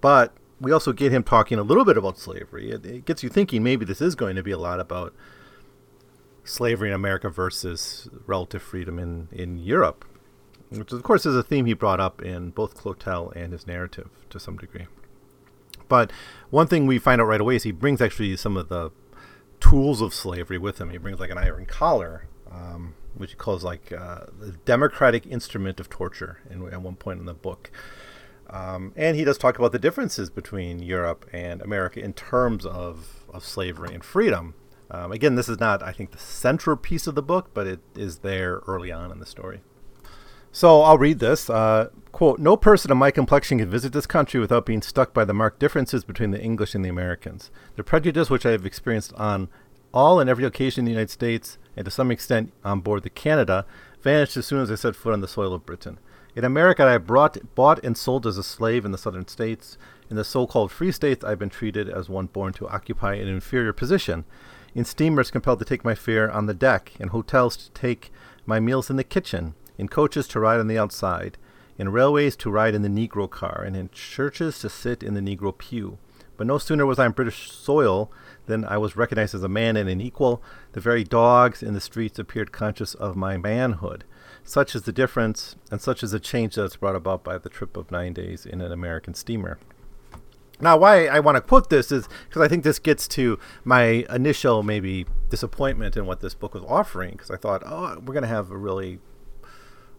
but 0.00 0.34
we 0.60 0.72
also 0.72 0.92
get 0.92 1.12
him 1.12 1.22
talking 1.22 1.58
a 1.58 1.62
little 1.62 1.84
bit 1.84 1.96
about 1.96 2.18
slavery. 2.18 2.70
It, 2.70 2.86
it 2.86 3.04
gets 3.04 3.22
you 3.22 3.28
thinking 3.28 3.62
maybe 3.62 3.84
this 3.84 4.00
is 4.00 4.14
going 4.14 4.36
to 4.36 4.42
be 4.42 4.52
a 4.52 4.58
lot 4.58 4.80
about 4.80 5.14
slavery 6.44 6.88
in 6.88 6.94
America 6.94 7.28
versus 7.28 8.08
relative 8.26 8.62
freedom 8.62 8.98
in, 8.98 9.28
in 9.32 9.58
Europe 9.58 10.04
which 10.70 10.92
of 10.92 11.02
course 11.02 11.26
is 11.26 11.36
a 11.36 11.42
theme 11.42 11.66
he 11.66 11.74
brought 11.74 12.00
up 12.00 12.22
in 12.22 12.50
both 12.50 12.76
Clotel 12.76 13.34
and 13.36 13.52
his 13.52 13.66
narrative 13.66 14.08
to 14.30 14.40
some 14.40 14.56
degree. 14.56 14.86
But 15.88 16.10
one 16.50 16.66
thing 16.66 16.86
we 16.86 16.98
find 16.98 17.20
out 17.20 17.26
right 17.26 17.40
away 17.40 17.56
is 17.56 17.62
he 17.62 17.72
brings 17.72 18.00
actually 18.00 18.36
some 18.36 18.56
of 18.56 18.68
the 18.68 18.90
tools 19.70 20.00
of 20.00 20.14
slavery 20.14 20.58
with 20.58 20.80
him. 20.80 20.90
He 20.90 20.98
brings 20.98 21.18
like 21.18 21.30
an 21.30 21.38
iron 21.38 21.66
collar, 21.66 22.26
um, 22.50 22.94
which 23.14 23.30
he 23.30 23.36
calls 23.36 23.64
like 23.64 23.92
uh, 23.92 24.26
the 24.38 24.52
democratic 24.64 25.26
instrument 25.26 25.80
of 25.80 25.88
torture 25.88 26.40
in, 26.50 26.66
at 26.72 26.80
one 26.80 26.96
point 26.96 27.20
in 27.20 27.26
the 27.26 27.34
book. 27.34 27.70
Um, 28.48 28.92
and 28.94 29.16
he 29.16 29.24
does 29.24 29.38
talk 29.38 29.58
about 29.58 29.72
the 29.72 29.78
differences 29.78 30.30
between 30.30 30.78
Europe 30.78 31.28
and 31.32 31.60
America 31.62 32.00
in 32.00 32.12
terms 32.12 32.64
of, 32.64 33.24
of 33.32 33.44
slavery 33.44 33.92
and 33.92 34.04
freedom. 34.04 34.54
Um, 34.88 35.10
again, 35.10 35.34
this 35.34 35.48
is 35.48 35.58
not, 35.58 35.82
I 35.82 35.92
think, 35.92 36.12
the 36.12 36.18
central 36.18 36.76
piece 36.76 37.08
of 37.08 37.16
the 37.16 37.22
book, 37.22 37.50
but 37.52 37.66
it 37.66 37.80
is 37.96 38.18
there 38.18 38.60
early 38.68 38.92
on 38.92 39.10
in 39.10 39.18
the 39.18 39.26
story. 39.26 39.62
So 40.56 40.80
I'll 40.80 40.96
read 40.96 41.18
this. 41.18 41.50
Uh, 41.50 41.90
quote, 42.12 42.38
no 42.38 42.56
person 42.56 42.90
of 42.90 42.96
my 42.96 43.10
complexion 43.10 43.58
can 43.58 43.68
visit 43.68 43.92
this 43.92 44.06
country 44.06 44.40
without 44.40 44.64
being 44.64 44.80
struck 44.80 45.12
by 45.12 45.22
the 45.22 45.34
marked 45.34 45.58
differences 45.58 46.02
between 46.02 46.30
the 46.30 46.40
English 46.40 46.74
and 46.74 46.82
the 46.82 46.88
Americans. 46.88 47.50
The 47.74 47.84
prejudice 47.84 48.30
which 48.30 48.46
I 48.46 48.52
have 48.52 48.64
experienced 48.64 49.12
on 49.18 49.50
all 49.92 50.18
and 50.18 50.30
every 50.30 50.44
occasion 50.44 50.80
in 50.80 50.84
the 50.86 50.92
United 50.92 51.10
States, 51.10 51.58
and 51.76 51.84
to 51.84 51.90
some 51.90 52.10
extent 52.10 52.54
on 52.64 52.80
board 52.80 53.02
the 53.02 53.10
Canada, 53.10 53.66
vanished 54.00 54.38
as 54.38 54.46
soon 54.46 54.62
as 54.62 54.70
I 54.70 54.76
set 54.76 54.96
foot 54.96 55.12
on 55.12 55.20
the 55.20 55.28
soil 55.28 55.52
of 55.52 55.66
Britain. 55.66 55.98
In 56.34 56.42
America, 56.42 56.84
I 56.84 56.92
have 56.92 57.06
brought, 57.06 57.36
bought 57.54 57.84
and 57.84 57.94
sold 57.94 58.26
as 58.26 58.38
a 58.38 58.42
slave 58.42 58.86
in 58.86 58.92
the 58.92 58.96
southern 58.96 59.28
states. 59.28 59.76
In 60.08 60.16
the 60.16 60.24
so-called 60.24 60.72
free 60.72 60.90
states, 60.90 61.22
I've 61.22 61.38
been 61.38 61.50
treated 61.50 61.90
as 61.90 62.08
one 62.08 62.28
born 62.28 62.54
to 62.54 62.68
occupy 62.70 63.16
an 63.16 63.28
inferior 63.28 63.74
position. 63.74 64.24
In 64.74 64.86
steamers, 64.86 65.30
compelled 65.30 65.58
to 65.58 65.66
take 65.66 65.84
my 65.84 65.94
fare 65.94 66.32
on 66.32 66.46
the 66.46 66.54
deck. 66.54 66.92
In 66.98 67.08
hotels, 67.08 67.58
to 67.58 67.70
take 67.72 68.10
my 68.46 68.58
meals 68.58 68.88
in 68.88 68.96
the 68.96 69.04
kitchen 69.04 69.54
in 69.78 69.88
coaches 69.88 70.26
to 70.28 70.40
ride 70.40 70.60
on 70.60 70.68
the 70.68 70.78
outside, 70.78 71.38
in 71.78 71.90
railways 71.90 72.36
to 72.36 72.50
ride 72.50 72.74
in 72.74 72.82
the 72.82 72.88
Negro 72.88 73.28
car, 73.28 73.62
and 73.64 73.76
in 73.76 73.90
churches 73.90 74.58
to 74.60 74.68
sit 74.68 75.02
in 75.02 75.14
the 75.14 75.20
Negro 75.20 75.56
pew. 75.56 75.98
But 76.36 76.46
no 76.46 76.58
sooner 76.58 76.84
was 76.84 76.98
I 76.98 77.06
on 77.06 77.12
British 77.12 77.50
soil 77.50 78.10
than 78.46 78.64
I 78.64 78.78
was 78.78 78.96
recognized 78.96 79.34
as 79.34 79.42
a 79.42 79.48
man 79.48 79.76
and 79.76 79.88
an 79.88 80.00
equal. 80.00 80.42
The 80.72 80.80
very 80.80 81.04
dogs 81.04 81.62
in 81.62 81.74
the 81.74 81.80
streets 81.80 82.18
appeared 82.18 82.52
conscious 82.52 82.94
of 82.94 83.16
my 83.16 83.36
manhood. 83.36 84.04
Such 84.44 84.74
is 84.74 84.82
the 84.82 84.92
difference, 84.92 85.56
and 85.70 85.80
such 85.80 86.02
is 86.02 86.12
the 86.12 86.20
change 86.20 86.54
that's 86.54 86.76
brought 86.76 86.94
about 86.94 87.24
by 87.24 87.38
the 87.38 87.48
trip 87.48 87.76
of 87.76 87.90
nine 87.90 88.12
days 88.12 88.46
in 88.46 88.60
an 88.60 88.70
American 88.70 89.14
steamer. 89.14 89.58
Now, 90.60 90.76
why 90.78 91.06
I 91.06 91.20
want 91.20 91.36
to 91.36 91.40
quote 91.40 91.68
this 91.68 91.92
is 91.92 92.08
because 92.28 92.40
I 92.42 92.48
think 92.48 92.64
this 92.64 92.78
gets 92.78 93.06
to 93.08 93.38
my 93.64 94.06
initial 94.08 94.62
maybe 94.62 95.04
disappointment 95.28 95.96
in 95.96 96.06
what 96.06 96.20
this 96.20 96.34
book 96.34 96.54
was 96.54 96.64
offering. 96.66 97.12
Because 97.12 97.30
I 97.30 97.36
thought, 97.36 97.62
oh, 97.66 97.96
we're 97.98 98.14
going 98.14 98.22
to 98.22 98.28
have 98.28 98.50
a 98.50 98.56
really 98.56 98.98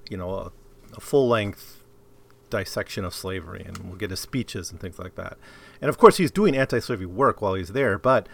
you 0.10 0.18
know, 0.18 0.32
a, 0.32 0.52
a 0.96 1.00
full 1.00 1.28
length 1.28 1.84
dissection 2.50 3.04
of 3.04 3.14
slavery, 3.14 3.64
and 3.66 3.78
we'll 3.80 3.98
get 3.98 4.10
his 4.10 4.20
speeches 4.20 4.72
and 4.72 4.80
things 4.80 5.00
like 5.00 5.16
that. 5.16 5.38
And 5.82 5.90
of 5.90 5.98
course, 5.98 6.18
he's 6.18 6.32
doing 6.32 6.56
anti-slavery 6.56 7.06
work 7.06 7.42
while 7.42 7.56
he's 7.56 7.70
there, 7.70 7.98
but 7.98 8.28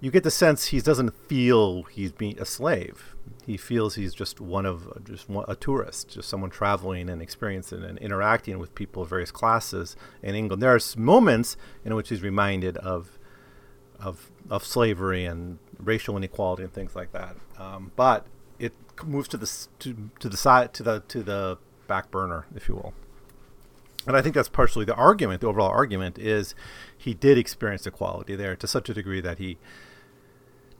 you 0.00 0.10
get 0.10 0.22
the 0.22 0.30
sense 0.30 0.66
he 0.66 0.80
doesn't 0.80 1.16
feel 1.28 1.84
he's 1.84 2.12
being 2.12 2.38
a 2.38 2.44
slave. 2.44 3.14
He 3.46 3.56
feels 3.56 3.94
he's 3.94 4.12
just 4.12 4.40
one 4.40 4.66
of 4.66 5.02
just 5.04 5.30
one, 5.30 5.46
a 5.48 5.56
tourist, 5.56 6.10
just 6.10 6.28
someone 6.28 6.50
traveling 6.50 7.08
and 7.08 7.22
experiencing 7.22 7.82
and 7.82 7.98
interacting 7.98 8.58
with 8.58 8.74
people 8.74 9.02
of 9.02 9.08
various 9.08 9.30
classes 9.30 9.96
in 10.22 10.34
England. 10.34 10.62
There 10.62 10.74
are 10.74 10.80
moments 10.96 11.56
in 11.84 11.94
which 11.94 12.10
he's 12.10 12.22
reminded 12.22 12.76
of 12.78 13.18
of 13.98 14.30
of 14.50 14.64
slavery 14.64 15.24
and 15.24 15.58
racial 15.78 16.16
inequality 16.16 16.64
and 16.64 16.72
things 16.72 16.94
like 16.94 17.12
that. 17.12 17.36
Um, 17.58 17.92
but 17.96 18.26
moves 19.04 19.28
to 19.28 19.36
the 19.36 19.50
to, 19.80 20.10
to 20.20 20.28
the 20.28 20.36
side 20.36 20.72
to 20.74 20.82
the 20.82 21.00
to 21.08 21.22
the 21.22 21.58
back 21.86 22.10
burner, 22.10 22.46
if 22.54 22.68
you 22.68 22.74
will. 22.74 22.94
And 24.06 24.16
I 24.16 24.22
think 24.22 24.34
that's 24.34 24.48
partially 24.48 24.84
the 24.84 24.94
argument. 24.94 25.40
The 25.40 25.46
overall 25.46 25.70
argument 25.70 26.18
is 26.18 26.54
he 26.96 27.14
did 27.14 27.38
experience 27.38 27.86
equality 27.86 28.36
there 28.36 28.54
to 28.56 28.66
such 28.66 28.88
a 28.88 28.94
degree 28.94 29.20
that 29.22 29.38
he 29.38 29.56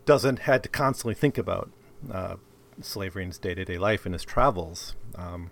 doesn't 0.05 0.41
had 0.41 0.63
to 0.63 0.69
constantly 0.69 1.15
think 1.15 1.39
about 1.39 1.71
uh, 2.13 2.37
slavery 2.83 3.23
in 3.23 3.31
his 3.31 3.39
day 3.39 3.55
to 3.55 3.65
day 3.65 3.79
life 3.79 4.05
in 4.05 4.13
his 4.13 4.25
travels. 4.25 4.95
Um, 5.15 5.51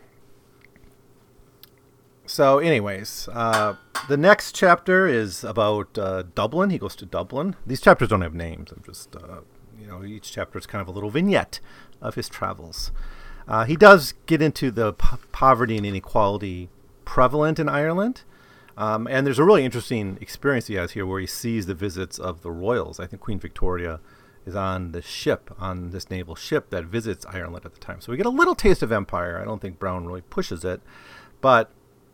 so, 2.26 2.58
anyways, 2.58 3.28
uh, 3.32 3.76
the 4.08 4.16
next 4.16 4.54
chapter 4.54 5.06
is 5.06 5.42
about 5.42 5.98
uh, 5.98 6.24
Dublin. 6.34 6.70
He 6.70 6.78
goes 6.78 6.94
to 6.96 7.06
Dublin. 7.06 7.56
These 7.66 7.80
chapters 7.80 8.08
don't 8.08 8.20
have 8.20 8.34
names. 8.34 8.70
I'm 8.72 8.82
just, 8.84 9.16
uh, 9.16 9.40
you 9.82 9.88
know, 9.88 10.04
each 10.04 10.32
chapter 10.32 10.58
is 10.58 10.66
kind 10.66 10.80
of 10.80 10.88
a 10.88 10.92
little 10.92 11.10
vignette 11.10 11.60
of 12.00 12.14
his 12.14 12.28
travels. 12.28 12.92
Uh, 13.48 13.64
he 13.64 13.76
does 13.76 14.14
get 14.26 14.40
into 14.40 14.70
the 14.70 14.92
po- 14.92 15.18
poverty 15.32 15.76
and 15.76 15.84
inequality 15.84 16.68
prevalent 17.04 17.58
in 17.58 17.68
Ireland. 17.68 18.22
Um, 18.76 19.06
and 19.10 19.26
there's 19.26 19.38
a 19.38 19.44
really 19.44 19.64
interesting 19.64 20.16
experience 20.20 20.68
he 20.68 20.74
has 20.74 20.92
here 20.92 21.04
where 21.04 21.20
he 21.20 21.26
sees 21.26 21.66
the 21.66 21.74
visits 21.74 22.18
of 22.18 22.42
the 22.42 22.50
royals. 22.50 23.00
I 23.00 23.06
think 23.06 23.20
Queen 23.20 23.38
Victoria 23.38 24.00
is 24.46 24.56
on 24.56 24.92
the 24.92 25.02
ship, 25.02 25.54
on 25.58 25.90
this 25.90 26.10
naval 26.10 26.34
ship 26.34 26.70
that 26.70 26.84
visits 26.84 27.26
Ireland 27.26 27.66
at 27.66 27.74
the 27.74 27.80
time. 27.80 28.00
So 28.00 28.12
we 28.12 28.16
get 28.16 28.26
a 28.26 28.30
little 28.30 28.54
taste 28.54 28.82
of 28.82 28.92
empire. 28.92 29.40
I 29.40 29.44
don't 29.44 29.60
think 29.60 29.78
Brown 29.78 30.06
really 30.06 30.22
pushes 30.22 30.64
it. 30.64 30.80
But 31.40 31.70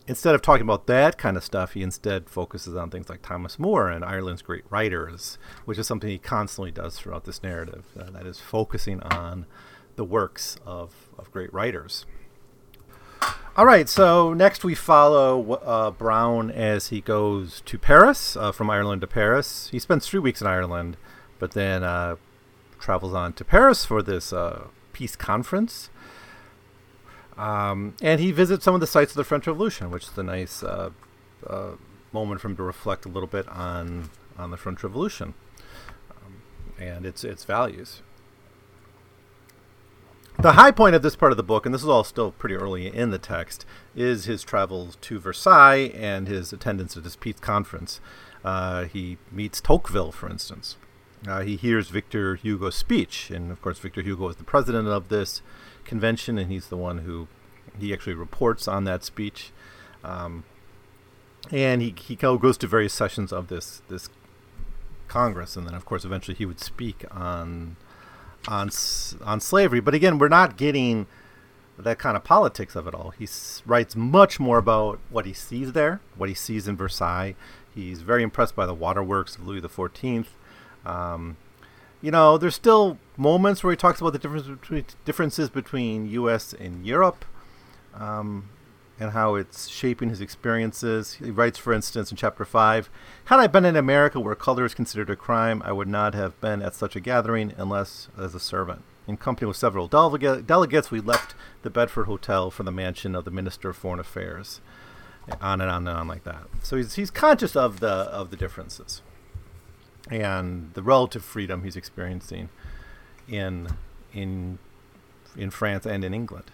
instead 0.09 0.35
of 0.35 0.43
talking 0.43 0.62
about 0.62 0.87
that 0.87 1.19
kind 1.19 1.37
of 1.37 1.45
stuff, 1.45 1.75
he 1.75 1.83
instead 1.83 2.29
focuses 2.29 2.75
on 2.75 2.91
things 2.91 3.09
like 3.09 3.23
Thomas 3.23 3.59
Moore 3.59 3.88
and 3.91 4.05
Ireland's 4.05 4.43
great 4.43 4.65
writers, 4.71 5.38
which 5.67 5.79
is 5.79 5.87
something 5.87 6.09
he 6.09 6.19
constantly 6.19 6.71
does 6.71 6.99
throughout 6.99 7.25
this 7.25 7.43
narrative. 7.43 7.85
Uh, 7.99 8.11
that 8.11 8.27
is 8.27 8.41
focusing 8.41 9.00
on 9.00 9.47
the 9.97 10.05
works 10.05 10.57
of, 10.67 11.09
of 11.19 11.31
great 11.31 11.53
writers. 11.53 12.07
All 13.57 13.67
right, 13.67 13.88
so 13.88 14.33
next 14.33 14.65
we 14.65 14.75
follow 14.75 15.55
uh, 15.55 15.91
Brown 15.91 16.50
as 16.50 16.88
he 16.88 17.00
goes 17.00 17.61
to 17.67 17.79
Paris, 17.79 18.37
uh, 18.37 18.53
from 18.53 18.71
Ireland 18.71 19.00
to 19.03 19.07
Paris. 19.07 19.69
He 19.71 19.79
spends 19.79 20.07
three 20.07 20.21
weeks 20.21 20.41
in 20.41 20.47
Ireland, 20.47 20.97
but 21.38 21.53
then 21.53 21.83
uh, 21.83 22.17
travels 22.79 23.15
on 23.15 23.33
to 23.35 23.45
Paris 23.45 23.85
for 23.85 24.00
this 24.03 24.33
uh, 24.33 24.69
peace 24.93 25.17
conference. 25.17 25.91
Um, 27.38 27.95
and 28.02 28.21
he 28.21 28.33
visits 28.33 28.64
some 28.64 28.75
of 28.75 28.80
the 28.80 28.87
sites 28.87 29.12
of 29.12 29.16
the 29.16 29.25
French 29.25 29.47
Revolution, 29.47 29.90
which 29.90 30.04
is 30.04 30.18
a 30.18 30.23
nice 30.23 30.62
uh, 30.62 30.90
uh, 31.47 31.71
moment 32.12 32.40
for 32.40 32.49
him 32.49 32.57
to 32.57 32.62
reflect 32.62 33.07
a 33.07 33.09
little 33.09 33.28
bit 33.28 33.49
on 33.49 34.11
on 34.37 34.50
the 34.50 34.57
French 34.57 34.83
Revolution 34.83 35.35
um, 36.11 36.42
and 36.78 37.07
its 37.07 37.25
its 37.25 37.45
values 37.45 38.02
the 40.40 40.52
high 40.52 40.71
point 40.71 40.95
of 40.95 41.02
this 41.02 41.16
part 41.16 41.33
of 41.33 41.37
the 41.37 41.42
book, 41.42 41.66
and 41.66 41.75
this 41.75 41.83
is 41.83 41.88
all 41.88 42.04
still 42.04 42.30
pretty 42.30 42.54
early 42.54 42.87
in 42.87 43.11
the 43.11 43.18
text, 43.18 43.66
is 43.97 44.26
his 44.26 44.45
travels 44.45 44.97
to 45.00 45.18
Versailles 45.18 45.90
and 45.95 46.28
his 46.28 46.52
attendance 46.52 46.97
at 46.97 47.02
this 47.02 47.16
peace 47.16 47.40
conference. 47.40 48.00
Uh, 48.45 48.85
he 48.85 49.18
meets 49.33 49.61
Tocqueville, 49.61 50.12
for 50.12 50.30
instance. 50.30 50.76
Uh, 51.26 51.40
he 51.40 51.56
hears 51.56 51.88
Victor 51.88 52.37
Hugo's 52.37 52.76
speech, 52.76 53.30
and 53.30 53.50
of 53.50 53.60
course, 53.60 53.78
Victor 53.78 54.02
Hugo 54.02 54.28
is 54.28 54.37
the 54.37 54.44
president 54.44 54.88
of 54.88 55.08
this 55.08 55.42
convention, 55.84 56.38
and 56.38 56.50
he's 56.50 56.68
the 56.68 56.76
one 56.76 56.98
who 56.98 57.26
he 57.78 57.92
actually 57.92 58.14
reports 58.14 58.68
on 58.68 58.84
that 58.84 59.04
speech. 59.04 59.50
Um, 60.04 60.44
and 61.50 61.82
he 61.82 61.94
he 61.98 62.14
goes 62.14 62.58
to 62.58 62.66
various 62.66 62.92
sessions 62.92 63.32
of 63.32 63.48
this 63.48 63.82
this 63.88 64.08
Congress, 65.08 65.56
and 65.56 65.66
then 65.66 65.75
of 65.75 65.84
course, 65.84 66.04
eventually, 66.04 66.37
he 66.37 66.46
would 66.46 66.60
speak 66.60 67.04
on 67.10 67.76
on 68.46 68.70
on 69.25 69.40
slavery. 69.40 69.80
But 69.80 69.94
again, 69.94 70.18
we're 70.18 70.28
not 70.28 70.56
getting 70.56 71.06
that 71.78 71.98
kind 71.98 72.16
of 72.16 72.25
politics 72.25 72.76
of 72.76 72.87
it 72.87 72.94
all. 72.94 73.10
He 73.10 73.26
writes 73.64 73.96
much 73.96 74.38
more 74.40 74.58
about 74.58 74.98
what 75.10 75.26
he 75.26 75.32
sees 75.32 75.72
there, 75.72 76.00
what 76.16 76.28
he 76.28 76.34
sees 76.34 76.68
in 76.68 76.76
Versailles. 76.76 77.34
He's 77.75 78.02
very 78.02 78.22
impressed 78.22 78.56
by 78.56 78.66
the 78.66 78.75
waterworks 78.75 79.37
of 79.37 79.46
Louis 79.46 79.60
XIV. 79.60 80.26
Um, 80.88 81.37
you 82.00 82.11
know, 82.11 82.38
there's 82.38 82.54
still 82.54 82.99
moments 83.16 83.62
where 83.62 83.73
he 83.73 83.76
talks 83.76 84.00
about 84.00 84.12
the 84.12 84.18
difference 84.18 84.47
between, 84.47 84.85
differences 85.04 85.50
between 85.50 86.09
U.S. 86.11 86.52
and 86.52 86.87
Europe. 86.87 87.25
Um, 87.95 88.50
and 89.00 89.12
how 89.12 89.37
it's 89.37 89.68
shaping 89.68 90.09
his 90.09 90.21
experiences. 90.21 91.14
He 91.14 91.30
writes, 91.30 91.59
for 91.59 91.73
instance, 91.73 92.11
in 92.11 92.16
chapter 92.16 92.45
5 92.45 92.90
Had 93.26 93.38
I 93.38 93.47
been 93.47 93.64
in 93.64 93.76
America 93.76 94.18
where 94.18 94.35
color 94.35 94.64
is 94.64 94.75
considered 94.75 95.11
a 95.11 95.16
crime, 95.16 95.62
I 95.64 95.73
would 95.73 95.88
not 95.88 96.14
have 96.14 96.40
been 96.40 96.62
at 96.62 96.75
such 96.75 96.97
a 96.97 97.00
gathering 97.00 97.52
unless 97.57 98.09
as 98.18 98.35
a 98.35 98.40
servant. 98.40 98.83
In 99.07 99.16
company 99.16 99.47
with 99.47 99.57
several 99.57 99.88
delega- 99.88 100.45
delegates, 100.45 100.90
we 100.90 101.00
left 101.00 101.35
the 101.62 101.71
Bedford 101.71 102.04
Hotel 102.04 102.50
for 102.50 102.62
the 102.62 102.73
mansion 102.73 103.14
of 103.14 103.25
the 103.25 103.30
Minister 103.30 103.71
of 103.71 103.76
Foreign 103.76 104.00
Affairs. 104.00 104.61
On 105.40 105.61
and 105.61 105.71
on 105.71 105.87
and 105.87 105.97
on 105.97 106.09
like 106.09 106.25
that. 106.25 106.45
So 106.62 106.76
he's, 106.76 106.95
he's 106.95 107.11
conscious 107.11 107.54
of 107.54 107.80
the 107.80 107.88
of 107.88 108.30
the 108.30 108.37
differences 108.37 109.02
and 110.11 110.73
the 110.75 110.83
relative 110.83 111.25
freedom 111.25 111.65
he's 111.65 111.77
experiencing 111.77 112.49
in 113.29 113.69
in 114.12 114.59
in 115.37 115.50
France 115.50 115.87
and 115.87 116.05
in 116.05 116.15
England. 116.15 116.50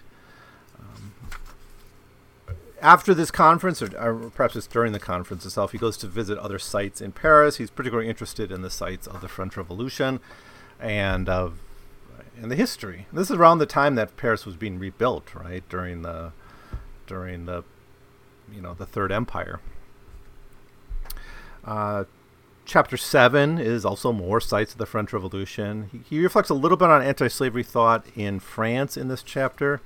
Um, 0.79 1.13
after 2.83 3.15
this 3.15 3.31
conference, 3.31 3.81
or, 3.81 3.97
or, 3.97 4.31
perhaps 4.31 4.57
it's 4.57 4.67
during 4.67 4.93
the 4.93 5.01
conference 5.01 5.47
itself, 5.47 5.73
he 5.73 5.79
goes 5.79 5.97
to 5.99 6.07
visit 6.07 6.37
other 6.39 6.59
sites 6.59 7.01
in 7.01 7.13
Paris. 7.13 7.57
He's 7.57 7.71
particularly 7.71 8.11
interested 8.11 8.53
in 8.53 8.63
the 8.63 8.71
sites 8.71 9.07
of 9.07 9.21
the 9.21 9.29
French 9.29 9.57
Revolution 9.57 10.21
and 10.81 11.29
of 11.29 11.61
in 12.41 12.49
the 12.49 12.57
history. 12.57 13.07
This 13.13 13.31
is 13.31 13.37
around 13.37 13.59
the 13.59 13.67
time 13.67 13.95
that 13.95 14.17
Paris 14.17 14.45
was 14.45 14.57
being 14.57 14.79
rebuilt, 14.79 15.35
right 15.35 15.67
during 15.69 16.03
the 16.03 16.33
during 17.07 17.47
the 17.47 17.65
you 18.53 18.61
know 18.61 18.75
the 18.75 18.87
Third 18.87 19.13
Empire. 19.13 19.61
Uh, 21.65 22.05
chapter 22.64 22.97
seven 22.97 23.59
is 23.59 23.85
also 23.85 24.12
more 24.12 24.40
sites 24.40 24.73
of 24.73 24.78
the 24.78 24.87
French 24.87 25.12
Revolution. 25.12 25.90
He, 25.92 26.16
he 26.16 26.23
reflects 26.23 26.50
a 26.50 26.54
little 26.54 26.76
bit 26.76 26.88
on 26.88 27.02
anti-slavery 27.02 27.62
thought 27.62 28.06
in 28.16 28.40
France 28.40 28.97
in 28.97 29.09
this 29.09 29.23
chapter 29.23 29.80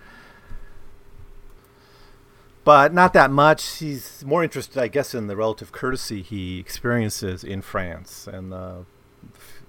but 2.68 2.92
not 2.92 3.14
that 3.14 3.30
much. 3.30 3.78
He's 3.78 4.22
more 4.26 4.44
interested, 4.44 4.76
I 4.76 4.88
guess, 4.88 5.14
in 5.14 5.26
the 5.26 5.36
relative 5.36 5.72
courtesy 5.72 6.20
he 6.20 6.60
experiences 6.60 7.42
in 7.42 7.62
France 7.62 8.28
and 8.30 8.52
the 8.52 8.84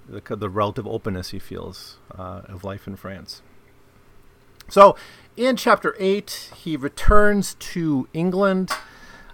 the, 0.06 0.36
the 0.36 0.50
relative 0.50 0.86
openness 0.86 1.30
he 1.30 1.40
feels 1.40 1.96
uh, 2.14 2.42
of 2.50 2.66
life 2.66 2.88
in 2.88 2.98
France. 2.98 3.42
So, 4.68 4.98
in 5.38 5.56
chapter 5.56 5.96
eight, 5.98 6.52
he 6.58 6.76
returns 6.76 7.54
to 7.54 8.10
England 8.12 8.72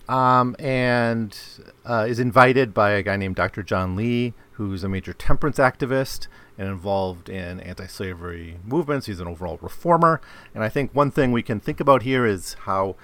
um, 0.08 0.56
and 0.60 1.38
uh, 1.86 2.06
is 2.08 2.20
invited 2.20 2.74
by 2.74 2.92
a 2.92 3.04
guy 3.04 3.16
named 3.16 3.36
Dr. 3.36 3.64
John 3.64 3.96
Lee, 3.96 4.34
who's 4.54 4.84
a 4.84 4.90
major 4.90 5.14
temperance 5.14 5.58
activist 5.58 6.28
and 6.58 6.68
involved 6.70 7.30
in 7.30 7.60
anti-slavery 7.60 8.58
movements. 8.64 9.08
He's 9.08 9.20
an 9.20 9.28
overall 9.28 9.60
reformer, 9.62 10.22
and 10.54 10.64
I 10.64 10.70
think 10.70 10.94
one 10.94 11.12
thing 11.12 11.32
we 11.32 11.44
can 11.44 11.60
think 11.60 11.80
about 11.80 12.04
here 12.04 12.26
is 12.26 12.56
how 12.62 12.96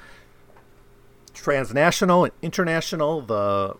transnational 1.34 2.26
and 2.26 2.34
international 2.42 3.22
the 3.22 3.76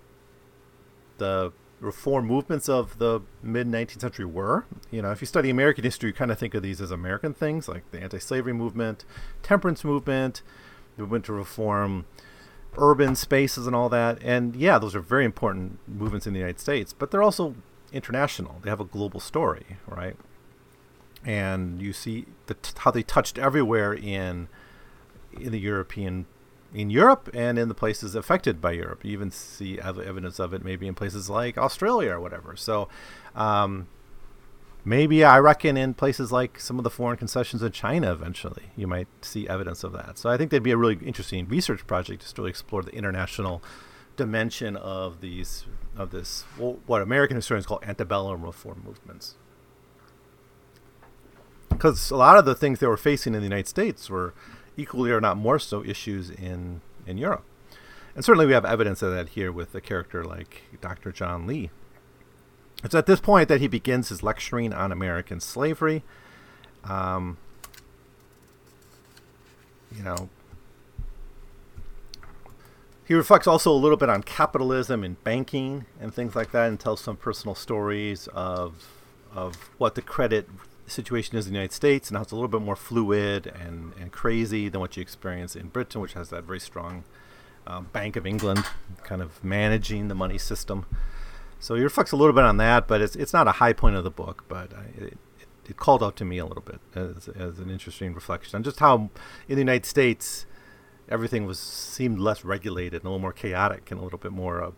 the 1.18 1.52
reform 1.80 2.26
movements 2.28 2.70
of 2.70 2.98
the 3.00 3.22
mid 3.42 3.68
19th 3.68 4.02
century 4.02 4.26
were. 4.26 4.66
You 4.92 5.02
know, 5.02 5.12
if 5.12 5.22
you 5.22 5.28
study 5.28 5.50
American 5.50 5.84
history, 5.84 6.10
you 6.10 6.14
kind 6.14 6.32
of 6.32 6.40
think 6.40 6.54
of 6.54 6.64
these 6.64 6.80
as 6.80 6.92
American 6.92 7.34
things, 7.34 7.68
like 7.68 7.90
the 7.92 8.00
anti-slavery 8.00 8.54
movement, 8.54 9.04
temperance 9.44 9.84
movement, 9.84 10.42
the 10.96 11.04
movement 11.04 11.26
to 11.26 11.34
reform 11.34 12.06
urban 12.78 13.16
spaces 13.16 13.68
and 13.68 13.76
all 13.76 13.90
that. 13.90 14.22
And 14.24 14.56
yeah, 14.56 14.80
those 14.80 14.96
are 14.96 15.02
very 15.02 15.26
important 15.26 15.80
movements 15.88 16.26
in 16.28 16.34
the 16.34 16.40
United 16.40 16.60
States, 16.60 16.94
but 16.94 17.12
they're 17.12 17.24
also 17.24 17.56
international. 17.92 18.58
They 18.64 18.70
have 18.70 18.80
a 18.80 18.86
global 18.86 19.20
story, 19.20 19.78
right? 19.88 20.16
And 21.24 21.82
you 21.82 21.94
see 21.94 22.26
the 22.48 22.56
t- 22.56 22.74
how 22.78 22.92
they 22.92 23.04
touched 23.04 23.38
everywhere 23.38 23.94
in 23.94 24.48
in 25.34 25.52
the 25.52 25.60
European 25.60 26.26
in 26.74 26.90
Europe 26.90 27.30
and 27.34 27.60
in 27.60 27.68
the 27.68 27.74
places 27.74 28.16
affected 28.16 28.62
by 28.62 28.72
Europe. 28.72 29.04
You 29.04 29.12
even 29.12 29.30
see 29.30 29.80
evidence 29.80 30.40
of 30.40 30.54
it 30.54 30.64
maybe 30.64 30.88
in 30.88 30.96
places 30.96 31.30
like 31.30 31.58
Australia 31.58 32.12
or 32.14 32.20
whatever. 32.22 32.56
So 32.56 32.88
um, 33.36 33.88
maybe 34.84 35.24
I 35.24 35.40
reckon 35.40 35.78
in 35.78 35.94
places 35.94 36.32
like 36.32 36.60
some 36.60 36.78
of 36.78 36.84
the 36.84 36.90
foreign 36.90 37.18
concessions 37.18 37.62
in 37.62 37.72
China 37.72 38.12
eventually 38.12 38.72
you 38.76 38.88
might 38.88 39.08
see 39.22 39.48
evidence 39.48 39.84
of 39.84 39.92
that. 39.94 40.18
So 40.18 40.30
I 40.30 40.38
think 40.38 40.52
that'd 40.52 40.64
be 40.64 40.72
a 40.72 40.78
really 40.78 40.98
interesting 41.06 41.48
research 41.48 41.86
project 41.86 42.22
just 42.22 42.36
to 42.36 42.42
really 42.42 42.50
explore 42.50 42.82
the 42.82 42.96
international 42.96 43.62
dimension 44.16 44.76
of 44.76 45.22
these 45.22 45.66
of 45.96 46.12
this 46.12 46.44
what 46.58 47.02
American 47.02 47.36
historians 47.36 47.66
call 47.66 47.80
antebellum 47.84 48.44
reform 48.44 48.84
movements. 48.86 49.36
Because 51.70 52.12
a 52.12 52.18
lot 52.18 52.38
of 52.38 52.46
the 52.46 52.56
things 52.56 52.80
they 52.80 52.88
were 52.88 52.98
facing 52.98 53.34
in 53.34 53.40
the 53.40 53.48
United 53.48 53.68
States 53.68 54.10
were 54.10 54.34
equally 54.78 55.12
or 55.12 55.22
not 55.22 55.38
more 55.38 55.60
so 55.60 55.84
issues 55.84 56.30
in 56.30 56.82
in 57.06 57.18
Europe. 57.18 57.44
And 58.16 58.26
certainly 58.26 58.46
we 58.46 58.54
have 58.54 58.66
evidence 58.66 59.02
of 59.02 59.12
that 59.14 59.30
here 59.30 59.52
with 59.52 59.74
a 59.74 59.82
character 59.82 60.24
like 60.24 60.64
Dr. 60.82 61.12
John 61.12 61.48
Lee. 61.48 61.70
It's 62.84 62.96
at 62.96 63.06
this 63.06 63.20
point 63.20 63.48
that 63.48 63.62
he 63.62 63.68
begins 63.68 64.10
his 64.10 64.24
lecturing 64.24 64.74
on 64.74 64.92
American 64.92 65.40
slavery. 65.40 66.04
Um, 66.84 67.38
you 69.96 70.04
know, 70.04 70.30
he 73.06 73.14
reflects 73.14 73.46
also 73.46 73.72
a 73.72 73.76
little 73.76 73.98
bit 73.98 74.10
on 74.10 74.24
capitalism 74.24 75.04
and 75.04 75.22
banking 75.24 75.86
and 76.00 76.14
things 76.14 76.36
like 76.36 76.52
that, 76.52 76.70
and 76.70 76.80
tells 76.80 77.02
some 77.02 77.18
personal 77.18 77.56
stories 77.56 78.28
of 78.28 78.88
of 79.34 79.56
what 79.78 79.96
the 79.96 80.02
credit 80.02 80.48
situation 80.88 81.38
is 81.38 81.48
in 81.48 81.54
the 81.54 81.58
United 81.58 81.74
States 81.74 82.10
and 82.10 82.18
how 82.18 82.24
it's 82.24 82.32
a 82.32 82.36
little 82.36 82.50
bit 82.50 82.62
more 82.62 82.76
fluid 82.76 83.48
and, 83.48 83.94
and 84.00 84.12
crazy 84.12 84.68
than 84.68 84.82
what 84.82 84.98
you 84.98 85.02
experience 85.02 85.56
in 85.56 85.70
Britain, 85.70 86.02
which 86.02 86.14
has 86.14 86.30
that 86.30 86.44
very 86.44 86.60
strong 86.60 87.04
um, 87.66 87.88
Bank 87.94 88.16
of 88.16 88.26
England 88.26 88.66
kind 89.04 89.22
of 89.22 89.44
managing 89.44 90.08
the 90.08 90.16
money 90.16 90.38
system. 90.38 90.86
So 91.62 91.76
he 91.76 91.84
reflects 91.84 92.12
a 92.12 92.16
little 92.16 92.34
bit 92.34 92.44
on 92.44 92.58
that, 92.58 92.88
but 92.88 93.02
it's 93.02 93.16
it's 93.16 93.34
not 93.34 93.48
a 93.48 93.54
high 93.54 93.72
point 93.72 93.96
of 93.96 94.04
the 94.04 94.12
book, 94.12 94.44
but 94.50 94.74
it, 94.98 95.18
it 95.70 95.78
called 95.78 96.04
out 96.04 96.16
to 96.18 96.26
me 96.26 96.40
a 96.40 96.46
little 96.46 96.64
bit 96.64 96.80
as, 96.96 97.30
as 97.30 97.60
an 97.60 97.70
interesting 97.70 98.14
reflection 98.14 98.58
on 98.58 98.64
just 98.64 98.80
how 98.80 99.10
in 99.48 99.56
the 99.56 99.62
United 99.62 99.86
States 99.86 100.48
everything 101.08 101.46
was 101.46 101.60
seemed 101.60 102.20
less 102.20 102.44
regulated 102.44 103.02
and 103.02 103.04
a 103.04 103.08
little 103.10 103.20
more 103.20 103.32
chaotic 103.32 103.92
and 103.92 104.00
a 104.00 104.04
little 104.04 104.18
bit 104.18 104.32
more, 104.32 104.64
uh, 104.64 104.72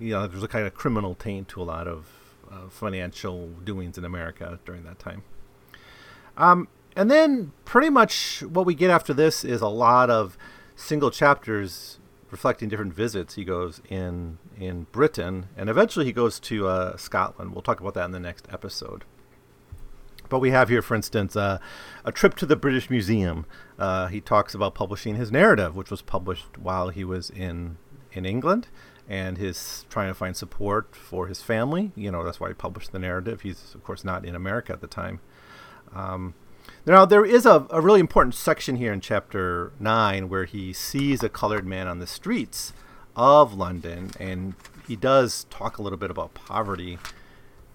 you 0.00 0.10
know, 0.10 0.26
there's 0.26 0.42
a 0.42 0.48
kind 0.48 0.66
of 0.66 0.74
criminal 0.74 1.14
taint 1.14 1.48
to 1.48 1.60
a 1.60 1.64
lot 1.64 1.86
of 1.86 2.06
uh, 2.50 2.68
financial 2.70 3.48
doings 3.64 3.98
in 3.98 4.04
America 4.04 4.58
during 4.64 4.84
that 4.84 4.98
time. 4.98 5.22
Um, 6.38 6.68
and 6.96 7.10
then 7.10 7.52
pretty 7.66 7.90
much 7.90 8.42
what 8.42 8.64
we 8.64 8.74
get 8.74 8.88
after 8.88 9.12
this 9.12 9.44
is 9.44 9.60
a 9.60 9.68
lot 9.68 10.08
of 10.08 10.38
single 10.74 11.10
chapters 11.10 11.98
reflecting 12.32 12.70
different 12.70 12.94
visits 12.94 13.34
he 13.34 13.44
goes 13.44 13.80
in 13.88 14.38
in 14.58 14.84
Britain, 14.90 15.46
and 15.56 15.68
eventually 15.68 16.06
he 16.06 16.12
goes 16.12 16.40
to 16.40 16.66
uh, 16.66 16.96
Scotland. 16.96 17.52
We'll 17.52 17.62
talk 17.62 17.78
about 17.78 17.94
that 17.94 18.06
in 18.06 18.10
the 18.10 18.18
next 18.18 18.48
episode. 18.50 19.04
But 20.30 20.38
we 20.38 20.50
have 20.50 20.70
here, 20.70 20.80
for 20.80 20.94
instance, 20.94 21.36
uh, 21.36 21.58
a 22.06 22.10
trip 22.10 22.34
to 22.36 22.46
the 22.46 22.56
British 22.56 22.88
Museum. 22.88 23.44
Uh, 23.78 24.06
he 24.06 24.22
talks 24.22 24.54
about 24.54 24.74
publishing 24.74 25.16
his 25.16 25.30
narrative, 25.30 25.76
which 25.76 25.90
was 25.90 26.00
published 26.00 26.56
while 26.56 26.88
he 26.88 27.04
was 27.04 27.28
in 27.28 27.76
in 28.12 28.24
England, 28.24 28.68
and 29.06 29.36
his 29.36 29.84
trying 29.90 30.08
to 30.08 30.14
find 30.14 30.34
support 30.34 30.96
for 30.96 31.26
his 31.26 31.42
family. 31.42 31.92
You 31.94 32.10
know, 32.10 32.24
that's 32.24 32.40
why 32.40 32.48
he 32.48 32.54
published 32.54 32.92
the 32.92 32.98
narrative. 32.98 33.42
He's 33.42 33.74
of 33.74 33.84
course 33.84 34.04
not 34.04 34.24
in 34.24 34.34
America 34.34 34.72
at 34.72 34.80
the 34.80 34.86
time. 34.86 35.20
Um, 35.94 36.32
now, 36.86 37.04
there 37.04 37.24
is 37.24 37.46
a, 37.46 37.66
a 37.70 37.80
really 37.80 38.00
important 38.00 38.34
section 38.34 38.76
here 38.76 38.92
in 38.92 39.00
chapter 39.00 39.72
9 39.78 40.28
where 40.28 40.44
he 40.44 40.72
sees 40.72 41.22
a 41.22 41.28
colored 41.28 41.66
man 41.66 41.86
on 41.86 41.98
the 41.98 42.06
streets 42.06 42.72
of 43.14 43.54
London, 43.54 44.10
and 44.18 44.54
he 44.88 44.96
does 44.96 45.44
talk 45.44 45.78
a 45.78 45.82
little 45.82 45.98
bit 45.98 46.10
about 46.10 46.34
poverty 46.34 46.98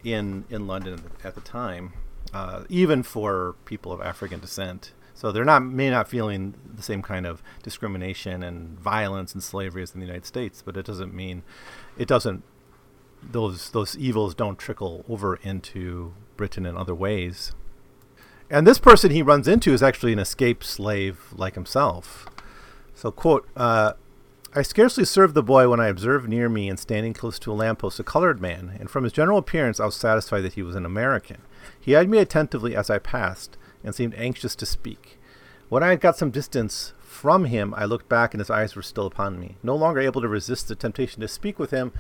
in, 0.04 0.46
in 0.50 0.68
London 0.68 1.04
at 1.24 1.36
the 1.36 1.42
time, 1.42 1.94
uh, 2.34 2.64
even 2.70 3.04
for 3.04 3.56
people 3.66 3.92
of 3.92 4.02
African 4.02 4.40
descent. 4.40 4.94
So 5.14 5.32
they're 5.32 5.46
not 5.46 5.64
may 5.64 5.90
not 5.90 6.08
feeling 6.08 6.54
the 6.72 6.84
same 6.84 7.02
kind 7.02 7.26
of 7.26 7.42
discrimination 7.64 8.44
and 8.44 8.78
violence 8.78 9.34
and 9.34 9.42
slavery 9.42 9.82
as 9.82 9.96
in 9.96 10.00
the 10.00 10.06
United 10.06 10.28
States, 10.28 10.62
but 10.64 10.78
it 10.78 10.86
doesn't 10.86 11.12
mean 11.12 11.42
it 11.98 12.08
doesn't 12.08 12.44
those 13.24 13.72
those 13.72 13.98
evils 13.98 14.36
don't 14.36 14.60
trickle 14.60 15.04
over 15.10 15.38
into 15.38 16.14
Britain 16.36 16.68
in 16.68 16.78
other 16.78 16.94
ways. 16.94 17.52
And 18.50 18.66
this 18.66 18.80
person 18.80 19.12
he 19.12 19.22
runs 19.22 19.48
into 19.48 19.74
is 19.74 19.84
actually 19.84 20.14
an 20.14 20.20
escaped 20.20 20.64
slave 20.64 21.34
like 21.34 21.56
himself. 21.56 22.28
So, 22.96 23.12
quote, 23.12 23.48
uh, 23.56 23.94
I 24.56 24.62
scarcely 24.62 25.04
served 25.04 25.36
the 25.36 25.44
boy 25.44 25.70
when 25.70 25.82
I 25.82 25.88
observed 25.88 26.30
near 26.30 26.48
me 26.48 26.70
and 26.70 26.80
standing 26.80 27.14
close 27.14 27.38
to 27.40 27.52
a 27.52 27.54
lamppost 27.54 28.00
a 28.00 28.04
colored 28.04 28.42
man, 28.42 28.76
and 28.80 28.90
from 28.90 29.04
his 29.04 29.14
general 29.14 29.38
appearance 29.38 29.80
I 29.80 29.86
was 29.86 29.96
satisfied 29.96 30.42
that 30.42 30.54
he 30.54 30.64
was 30.64 30.76
an 30.76 30.86
American. 30.86 31.42
He 31.80 31.96
eyed 31.96 32.10
me 32.10 32.20
attentively 32.20 32.76
as 32.76 32.90
I 32.90 32.98
passed, 33.00 33.58
and 33.84 33.94
seemed 33.94 34.16
anxious 34.16 34.56
to 34.56 34.66
speak. 34.66 35.20
When 35.70 35.84
I 35.84 35.90
had 35.90 36.02
got 36.02 36.18
some 36.18 36.32
distance 36.32 36.94
from 37.02 37.46
him, 37.46 37.74
I 37.76 37.84
looked 37.86 38.08
back, 38.08 38.34
and 38.34 38.40
his 38.40 38.50
eyes 38.50 38.76
were 38.76 38.82
still 38.82 39.06
upon 39.06 39.40
me. 39.40 39.58
No 39.62 39.76
longer 39.76 40.00
able 40.00 40.22
to 40.22 40.28
resist 40.28 40.70
the 40.70 40.76
temptation 40.76 41.22
to 41.22 41.28
speak 41.28 41.60
with 41.60 41.72
him, 41.72 41.92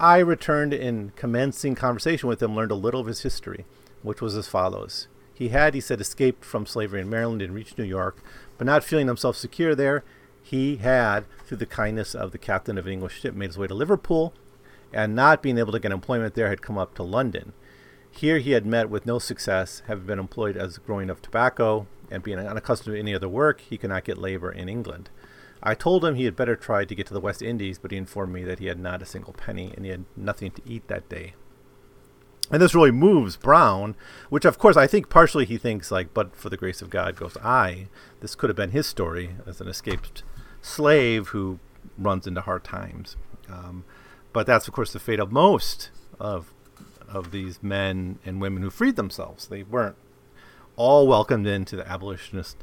I 0.00 0.18
returned 0.18 0.72
in 0.72 1.12
commencing 1.14 1.74
conversation 1.74 2.28
with 2.28 2.42
him, 2.42 2.56
learned 2.56 2.70
a 2.70 2.74
little 2.74 3.02
of 3.02 3.06
his 3.06 3.22
history, 3.22 3.66
which 4.02 4.22
was 4.22 4.34
as 4.34 4.48
follows. 4.48 5.06
He 5.40 5.48
had, 5.48 5.72
he 5.72 5.80
said, 5.80 6.02
escaped 6.02 6.44
from 6.44 6.66
slavery 6.66 7.00
in 7.00 7.08
Maryland 7.08 7.40
and 7.40 7.54
reached 7.54 7.78
New 7.78 7.84
York, 7.84 8.22
but 8.58 8.66
not 8.66 8.84
feeling 8.84 9.06
himself 9.06 9.36
secure 9.36 9.74
there, 9.74 10.04
he 10.42 10.76
had, 10.76 11.24
through 11.46 11.56
the 11.56 11.64
kindness 11.64 12.14
of 12.14 12.32
the 12.32 12.36
captain 12.36 12.76
of 12.76 12.86
an 12.86 12.92
English 12.92 13.18
ship, 13.18 13.34
made 13.34 13.46
his 13.46 13.56
way 13.56 13.66
to 13.66 13.72
Liverpool, 13.72 14.34
and 14.92 15.16
not 15.16 15.42
being 15.42 15.56
able 15.56 15.72
to 15.72 15.80
get 15.80 15.92
employment 15.92 16.34
there, 16.34 16.50
had 16.50 16.60
come 16.60 16.76
up 16.76 16.94
to 16.94 17.02
London. 17.02 17.54
Here 18.10 18.38
he 18.38 18.50
had 18.50 18.66
met 18.66 18.90
with 18.90 19.06
no 19.06 19.18
success, 19.18 19.82
having 19.86 20.04
been 20.04 20.18
employed 20.18 20.58
as 20.58 20.76
growing 20.76 21.08
of 21.08 21.22
tobacco, 21.22 21.86
and 22.10 22.22
being 22.22 22.38
unaccustomed 22.38 22.96
to 22.96 23.00
any 23.00 23.14
other 23.14 23.26
work, 23.26 23.62
he 23.62 23.78
could 23.78 23.88
not 23.88 24.04
get 24.04 24.18
labor 24.18 24.52
in 24.52 24.68
England. 24.68 25.08
I 25.62 25.74
told 25.74 26.04
him 26.04 26.16
he 26.16 26.26
had 26.26 26.36
better 26.36 26.54
try 26.54 26.84
to 26.84 26.94
get 26.94 27.06
to 27.06 27.14
the 27.14 27.18
West 27.18 27.40
Indies, 27.40 27.78
but 27.78 27.92
he 27.92 27.96
informed 27.96 28.34
me 28.34 28.44
that 28.44 28.58
he 28.58 28.66
had 28.66 28.78
not 28.78 29.00
a 29.00 29.06
single 29.06 29.32
penny 29.32 29.72
and 29.74 29.86
he 29.86 29.90
had 29.90 30.04
nothing 30.18 30.50
to 30.50 30.62
eat 30.66 30.86
that 30.88 31.08
day. 31.08 31.32
And 32.50 32.60
this 32.60 32.74
really 32.74 32.90
moves 32.90 33.36
Brown, 33.36 33.94
which 34.28 34.44
of 34.44 34.58
course 34.58 34.76
I 34.76 34.86
think 34.86 35.08
partially 35.08 35.44
he 35.44 35.56
thinks 35.56 35.90
like, 35.90 36.12
but 36.12 36.34
for 36.34 36.48
the 36.48 36.56
grace 36.56 36.82
of 36.82 36.90
God 36.90 37.16
goes 37.16 37.36
I. 37.42 37.88
This 38.20 38.34
could 38.34 38.50
have 38.50 38.56
been 38.56 38.72
his 38.72 38.86
story 38.86 39.36
as 39.46 39.60
an 39.60 39.68
escaped 39.68 40.24
slave 40.60 41.28
who 41.28 41.60
runs 41.96 42.26
into 42.26 42.40
hard 42.40 42.64
times. 42.64 43.16
Um, 43.48 43.84
but 44.32 44.46
that's 44.46 44.66
of 44.66 44.74
course 44.74 44.92
the 44.92 44.98
fate 44.98 45.20
of 45.20 45.32
most 45.32 45.90
of 46.18 46.52
of 47.08 47.32
these 47.32 47.62
men 47.62 48.18
and 48.24 48.40
women 48.40 48.62
who 48.62 48.70
freed 48.70 48.96
themselves. 48.96 49.48
They 49.48 49.62
weren't 49.62 49.96
all 50.76 51.06
welcomed 51.06 51.46
into 51.46 51.76
the 51.76 51.88
abolitionist 51.88 52.56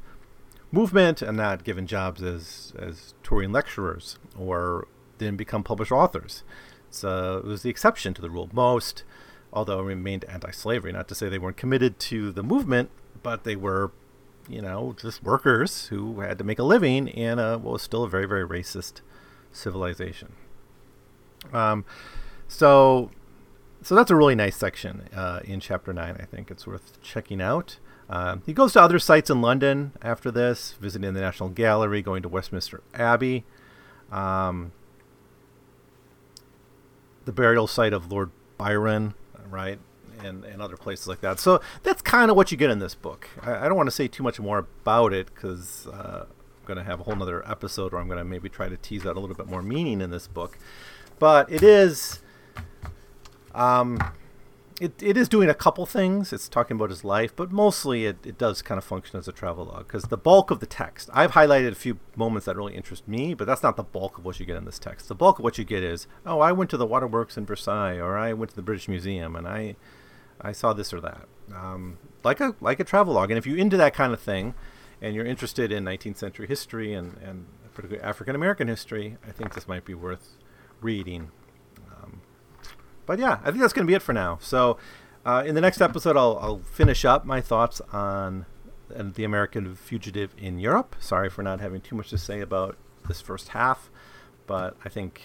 movement 0.71 1.21
and 1.21 1.37
not 1.37 1.63
given 1.63 1.87
jobs 1.87 2.21
as 2.21 2.73
as 2.77 3.13
touring 3.23 3.51
lecturers 3.51 4.17
or 4.37 4.87
didn't 5.17 5.37
become 5.37 5.63
published 5.63 5.91
authors. 5.91 6.43
So 6.89 7.37
it 7.37 7.45
was 7.45 7.63
the 7.63 7.69
exception 7.69 8.13
to 8.13 8.21
the 8.21 8.29
rule. 8.29 8.49
Most 8.53 9.03
although 9.51 9.81
remained 9.81 10.25
anti-slavery. 10.25 10.91
Not 10.91 11.07
to 11.07 11.15
say 11.15 11.29
they 11.29 11.39
weren't 11.39 11.57
committed 11.57 11.99
to 11.99 12.31
the 12.31 12.43
movement, 12.43 12.89
but 13.23 13.43
they 13.43 13.55
were, 13.55 13.91
you 14.47 14.61
know, 14.61 14.95
just 14.99 15.23
workers 15.23 15.87
who 15.87 16.19
had 16.21 16.37
to 16.37 16.43
make 16.43 16.59
a 16.59 16.63
living 16.63 17.07
in 17.07 17.39
a, 17.39 17.57
what 17.57 17.73
was 17.73 17.81
still 17.81 18.03
a 18.03 18.09
very, 18.09 18.27
very 18.27 18.47
racist 18.47 19.01
civilization. 19.51 20.33
Um, 21.53 21.85
so, 22.47 23.11
so 23.81 23.95
that's 23.95 24.11
a 24.11 24.15
really 24.15 24.35
nice 24.35 24.55
section 24.55 25.09
uh, 25.15 25.39
in 25.43 25.59
chapter 25.59 25.93
nine. 25.93 26.17
I 26.19 26.25
think 26.25 26.51
it's 26.51 26.67
worth 26.67 27.01
checking 27.01 27.41
out. 27.41 27.79
Um, 28.09 28.41
he 28.45 28.53
goes 28.53 28.73
to 28.73 28.81
other 28.81 28.99
sites 28.99 29.29
in 29.29 29.41
London 29.41 29.91
after 30.01 30.31
this, 30.31 30.73
visiting 30.79 31.13
the 31.13 31.19
National 31.19 31.49
Gallery, 31.49 32.01
going 32.01 32.21
to 32.23 32.29
Westminster 32.29 32.81
Abbey, 32.93 33.43
um, 34.11 34.71
the 37.25 37.33
burial 37.33 37.67
site 37.67 37.91
of 37.91 38.09
Lord 38.09 38.31
Byron, 38.57 39.13
right? 39.49 39.79
And, 40.23 40.43
and 40.45 40.61
other 40.61 40.77
places 40.77 41.07
like 41.07 41.21
that. 41.21 41.39
So 41.39 41.61
that's 41.83 42.01
kind 42.01 42.31
of 42.31 42.37
what 42.37 42.51
you 42.51 42.57
get 42.57 42.71
in 42.71 42.79
this 42.79 42.95
book. 42.95 43.29
I, 43.41 43.65
I 43.65 43.67
don't 43.67 43.77
want 43.77 43.87
to 43.87 43.95
say 43.95 44.07
too 44.07 44.23
much 44.23 44.39
more 44.39 44.59
about 44.59 45.13
it 45.13 45.27
because 45.27 45.85
uh, 45.87 46.25
I'm 46.27 46.65
going 46.65 46.77
to 46.77 46.83
have 46.83 46.99
a 46.99 47.03
whole 47.03 47.21
other 47.21 47.47
episode 47.47 47.91
where 47.91 48.01
I'm 48.01 48.07
going 48.07 48.17
to 48.17 48.25
maybe 48.25 48.49
try 48.49 48.67
to 48.67 48.77
tease 48.77 49.05
out 49.05 49.15
a 49.15 49.19
little 49.19 49.35
bit 49.35 49.47
more 49.47 49.61
meaning 49.61 50.01
in 50.01 50.09
this 50.09 50.27
book. 50.27 50.57
But 51.19 51.51
it 51.51 51.61
is. 51.61 52.21
Um, 53.53 53.99
it, 54.79 55.01
it 55.01 55.17
is 55.17 55.27
doing 55.27 55.49
a 55.49 55.55
couple 55.55 55.85
things. 55.85 56.31
It's 56.31 56.47
talking 56.47 56.75
about 56.75 56.91
his 56.91 57.03
life, 57.03 57.35
but 57.35 57.51
mostly 57.51 58.05
it, 58.05 58.17
it 58.25 58.37
does 58.37 58.61
kind 58.61 58.77
of 58.77 58.83
function 58.83 59.17
as 59.17 59.27
a 59.27 59.31
travelogue 59.31 59.87
because 59.87 60.03
the 60.03 60.17
bulk 60.17 60.51
of 60.51 60.59
the 60.59 60.67
text, 60.67 61.09
I've 61.13 61.31
highlighted 61.31 61.71
a 61.71 61.75
few 61.75 61.99
moments 62.15 62.45
that 62.45 62.55
really 62.55 62.75
interest 62.75 63.07
me, 63.07 63.33
but 63.33 63.47
that's 63.47 63.63
not 63.63 63.75
the 63.75 63.83
bulk 63.83 64.19
of 64.19 64.25
what 64.25 64.39
you 64.39 64.45
get 64.45 64.55
in 64.55 64.65
this 64.65 64.77
text. 64.77 65.07
The 65.07 65.15
bulk 65.15 65.39
of 65.39 65.43
what 65.43 65.57
you 65.57 65.63
get 65.63 65.83
is, 65.83 66.07
oh, 66.25 66.39
I 66.41 66.51
went 66.51 66.69
to 66.71 66.77
the 66.77 66.85
waterworks 66.85 67.37
in 67.37 67.45
Versailles, 67.45 67.97
or 67.97 68.17
I 68.17 68.33
went 68.33 68.51
to 68.51 68.55
the 68.55 68.61
British 68.61 68.87
Museum, 68.87 69.35
and 69.35 69.47
I 69.47 69.75
I 70.39 70.51
saw 70.51 70.71
this 70.71 70.93
or 70.93 71.01
that, 71.01 71.27
um, 71.55 71.97
like 72.23 72.39
a 72.39 72.55
like 72.61 72.79
a 72.79 72.83
travelogue. 72.83 73.31
And 73.31 73.37
if 73.39 73.47
you're 73.47 73.57
into 73.57 73.77
that 73.77 73.95
kind 73.95 74.13
of 74.13 74.19
thing, 74.19 74.53
and 75.01 75.15
you're 75.15 75.25
interested 75.25 75.71
in 75.71 75.83
19th 75.85 76.17
century 76.17 76.47
history 76.47 76.93
and 76.93 77.17
and 77.17 77.45
particularly 77.73 78.07
African 78.07 78.35
American 78.35 78.67
history, 78.67 79.17
I 79.27 79.31
think 79.31 79.55
this 79.55 79.67
might 79.67 79.85
be 79.85 79.95
worth 79.95 80.37
reading 80.81 81.31
but 83.07 83.17
yeah, 83.17 83.39
I 83.41 83.45
think 83.45 83.59
that's 83.59 83.73
going 83.73 83.87
to 83.87 83.89
be 83.89 83.95
it 83.95 84.03
for 84.03 84.13
now. 84.13 84.37
So, 84.39 84.77
uh, 85.25 85.43
in 85.45 85.55
the 85.55 85.61
next 85.61 85.81
episode, 85.81 86.15
I'll, 86.15 86.37
I'll 86.39 86.59
finish 86.59 87.03
up 87.03 87.25
my 87.25 87.41
thoughts 87.41 87.81
on 87.91 88.45
the 88.89 89.23
American 89.23 89.75
fugitive 89.75 90.35
in 90.37 90.59
Europe. 90.59 90.95
Sorry 90.99 91.29
for 91.29 91.41
not 91.41 91.59
having 91.59 91.81
too 91.81 91.95
much 91.95 92.09
to 92.11 92.17
say 92.17 92.39
about 92.41 92.77
this 93.07 93.21
first 93.21 93.49
half, 93.49 93.89
but 94.45 94.77
I 94.85 94.89
think 94.89 95.21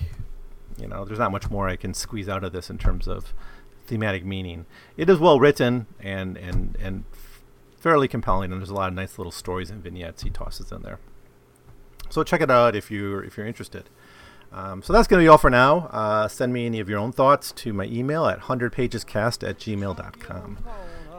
you 0.79 0.89
know 0.89 1.05
there's 1.05 1.19
not 1.19 1.31
much 1.31 1.51
more 1.51 1.69
I 1.69 1.77
can 1.77 1.93
squeeze 1.95 2.29
out 2.29 2.43
of 2.43 2.53
this 2.53 2.71
in 2.71 2.79
terms 2.79 3.07
of 3.07 3.35
thematic 3.87 4.25
meaning. 4.25 4.67
It 4.97 5.11
is 5.11 5.19
well 5.19 5.39
written 5.39 5.87
and 6.01 6.37
and 6.37 6.77
and 6.81 7.05
fairly 7.79 8.09
compelling, 8.09 8.53
and 8.53 8.61
there's 8.61 8.71
a 8.71 8.75
lot 8.75 8.89
of 8.89 8.95
nice 8.95 9.19
little 9.19 9.33
stories 9.33 9.71
and 9.71 9.83
vignettes 9.83 10.23
he 10.23 10.31
tosses 10.31 10.71
in 10.73 10.83
there. 10.83 10.99
So 12.11 12.23
check 12.23 12.41
it 12.41 12.51
out 12.51 12.77
if 12.77 12.91
you're 12.91 13.25
if 13.25 13.37
you're 13.37 13.47
interested. 13.47 13.89
Um, 14.53 14.83
so 14.83 14.93
that's 14.93 15.09
going 15.09 15.21
to 15.21 15.25
be 15.25 15.29
all 15.29 15.39
for 15.39 15.51
now. 15.51 15.89
Uh, 15.91 16.29
send 16.29 16.53
me 16.53 16.67
any 16.67 16.81
of 16.81 16.89
your 16.89 16.99
own 16.99 17.13
thoughts 17.13 17.53
to 17.53 17.73
my 17.73 17.85
email 17.87 18.27
at 18.27 18.41
100pagescast 18.41 19.49
at 19.49 19.59
gmail.com. 19.59 20.59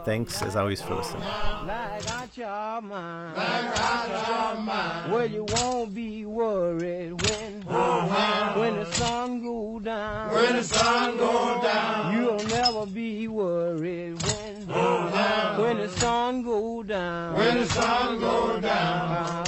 Thanks, 0.06 0.42
as 0.42 0.56
always, 0.58 0.82
for 0.82 0.96
listening. 0.96 1.24
Well, 5.12 5.26
you 5.26 5.46
won't 5.48 5.96
be 5.96 6.26
worried 6.26 7.14
when, 7.22 7.62
when 8.60 8.76
the 8.76 8.86
sun 8.92 9.42
go 9.42 9.80
down. 9.80 10.34
When 10.34 10.56
the 10.58 10.64
sun 10.64 11.18
go 11.18 11.62
down. 11.64 12.14
You'll 12.16 12.44
never 12.50 12.86
be 12.86 13.30
worried 13.30 14.22
when, 14.24 14.68
when 15.58 15.78
the 15.78 15.90
sun 15.90 16.44
go 16.44 16.84
down. 16.84 17.38
When 17.38 17.60
the 17.60 17.66
sun 17.68 18.20
go 18.20 18.60
down. 18.60 19.46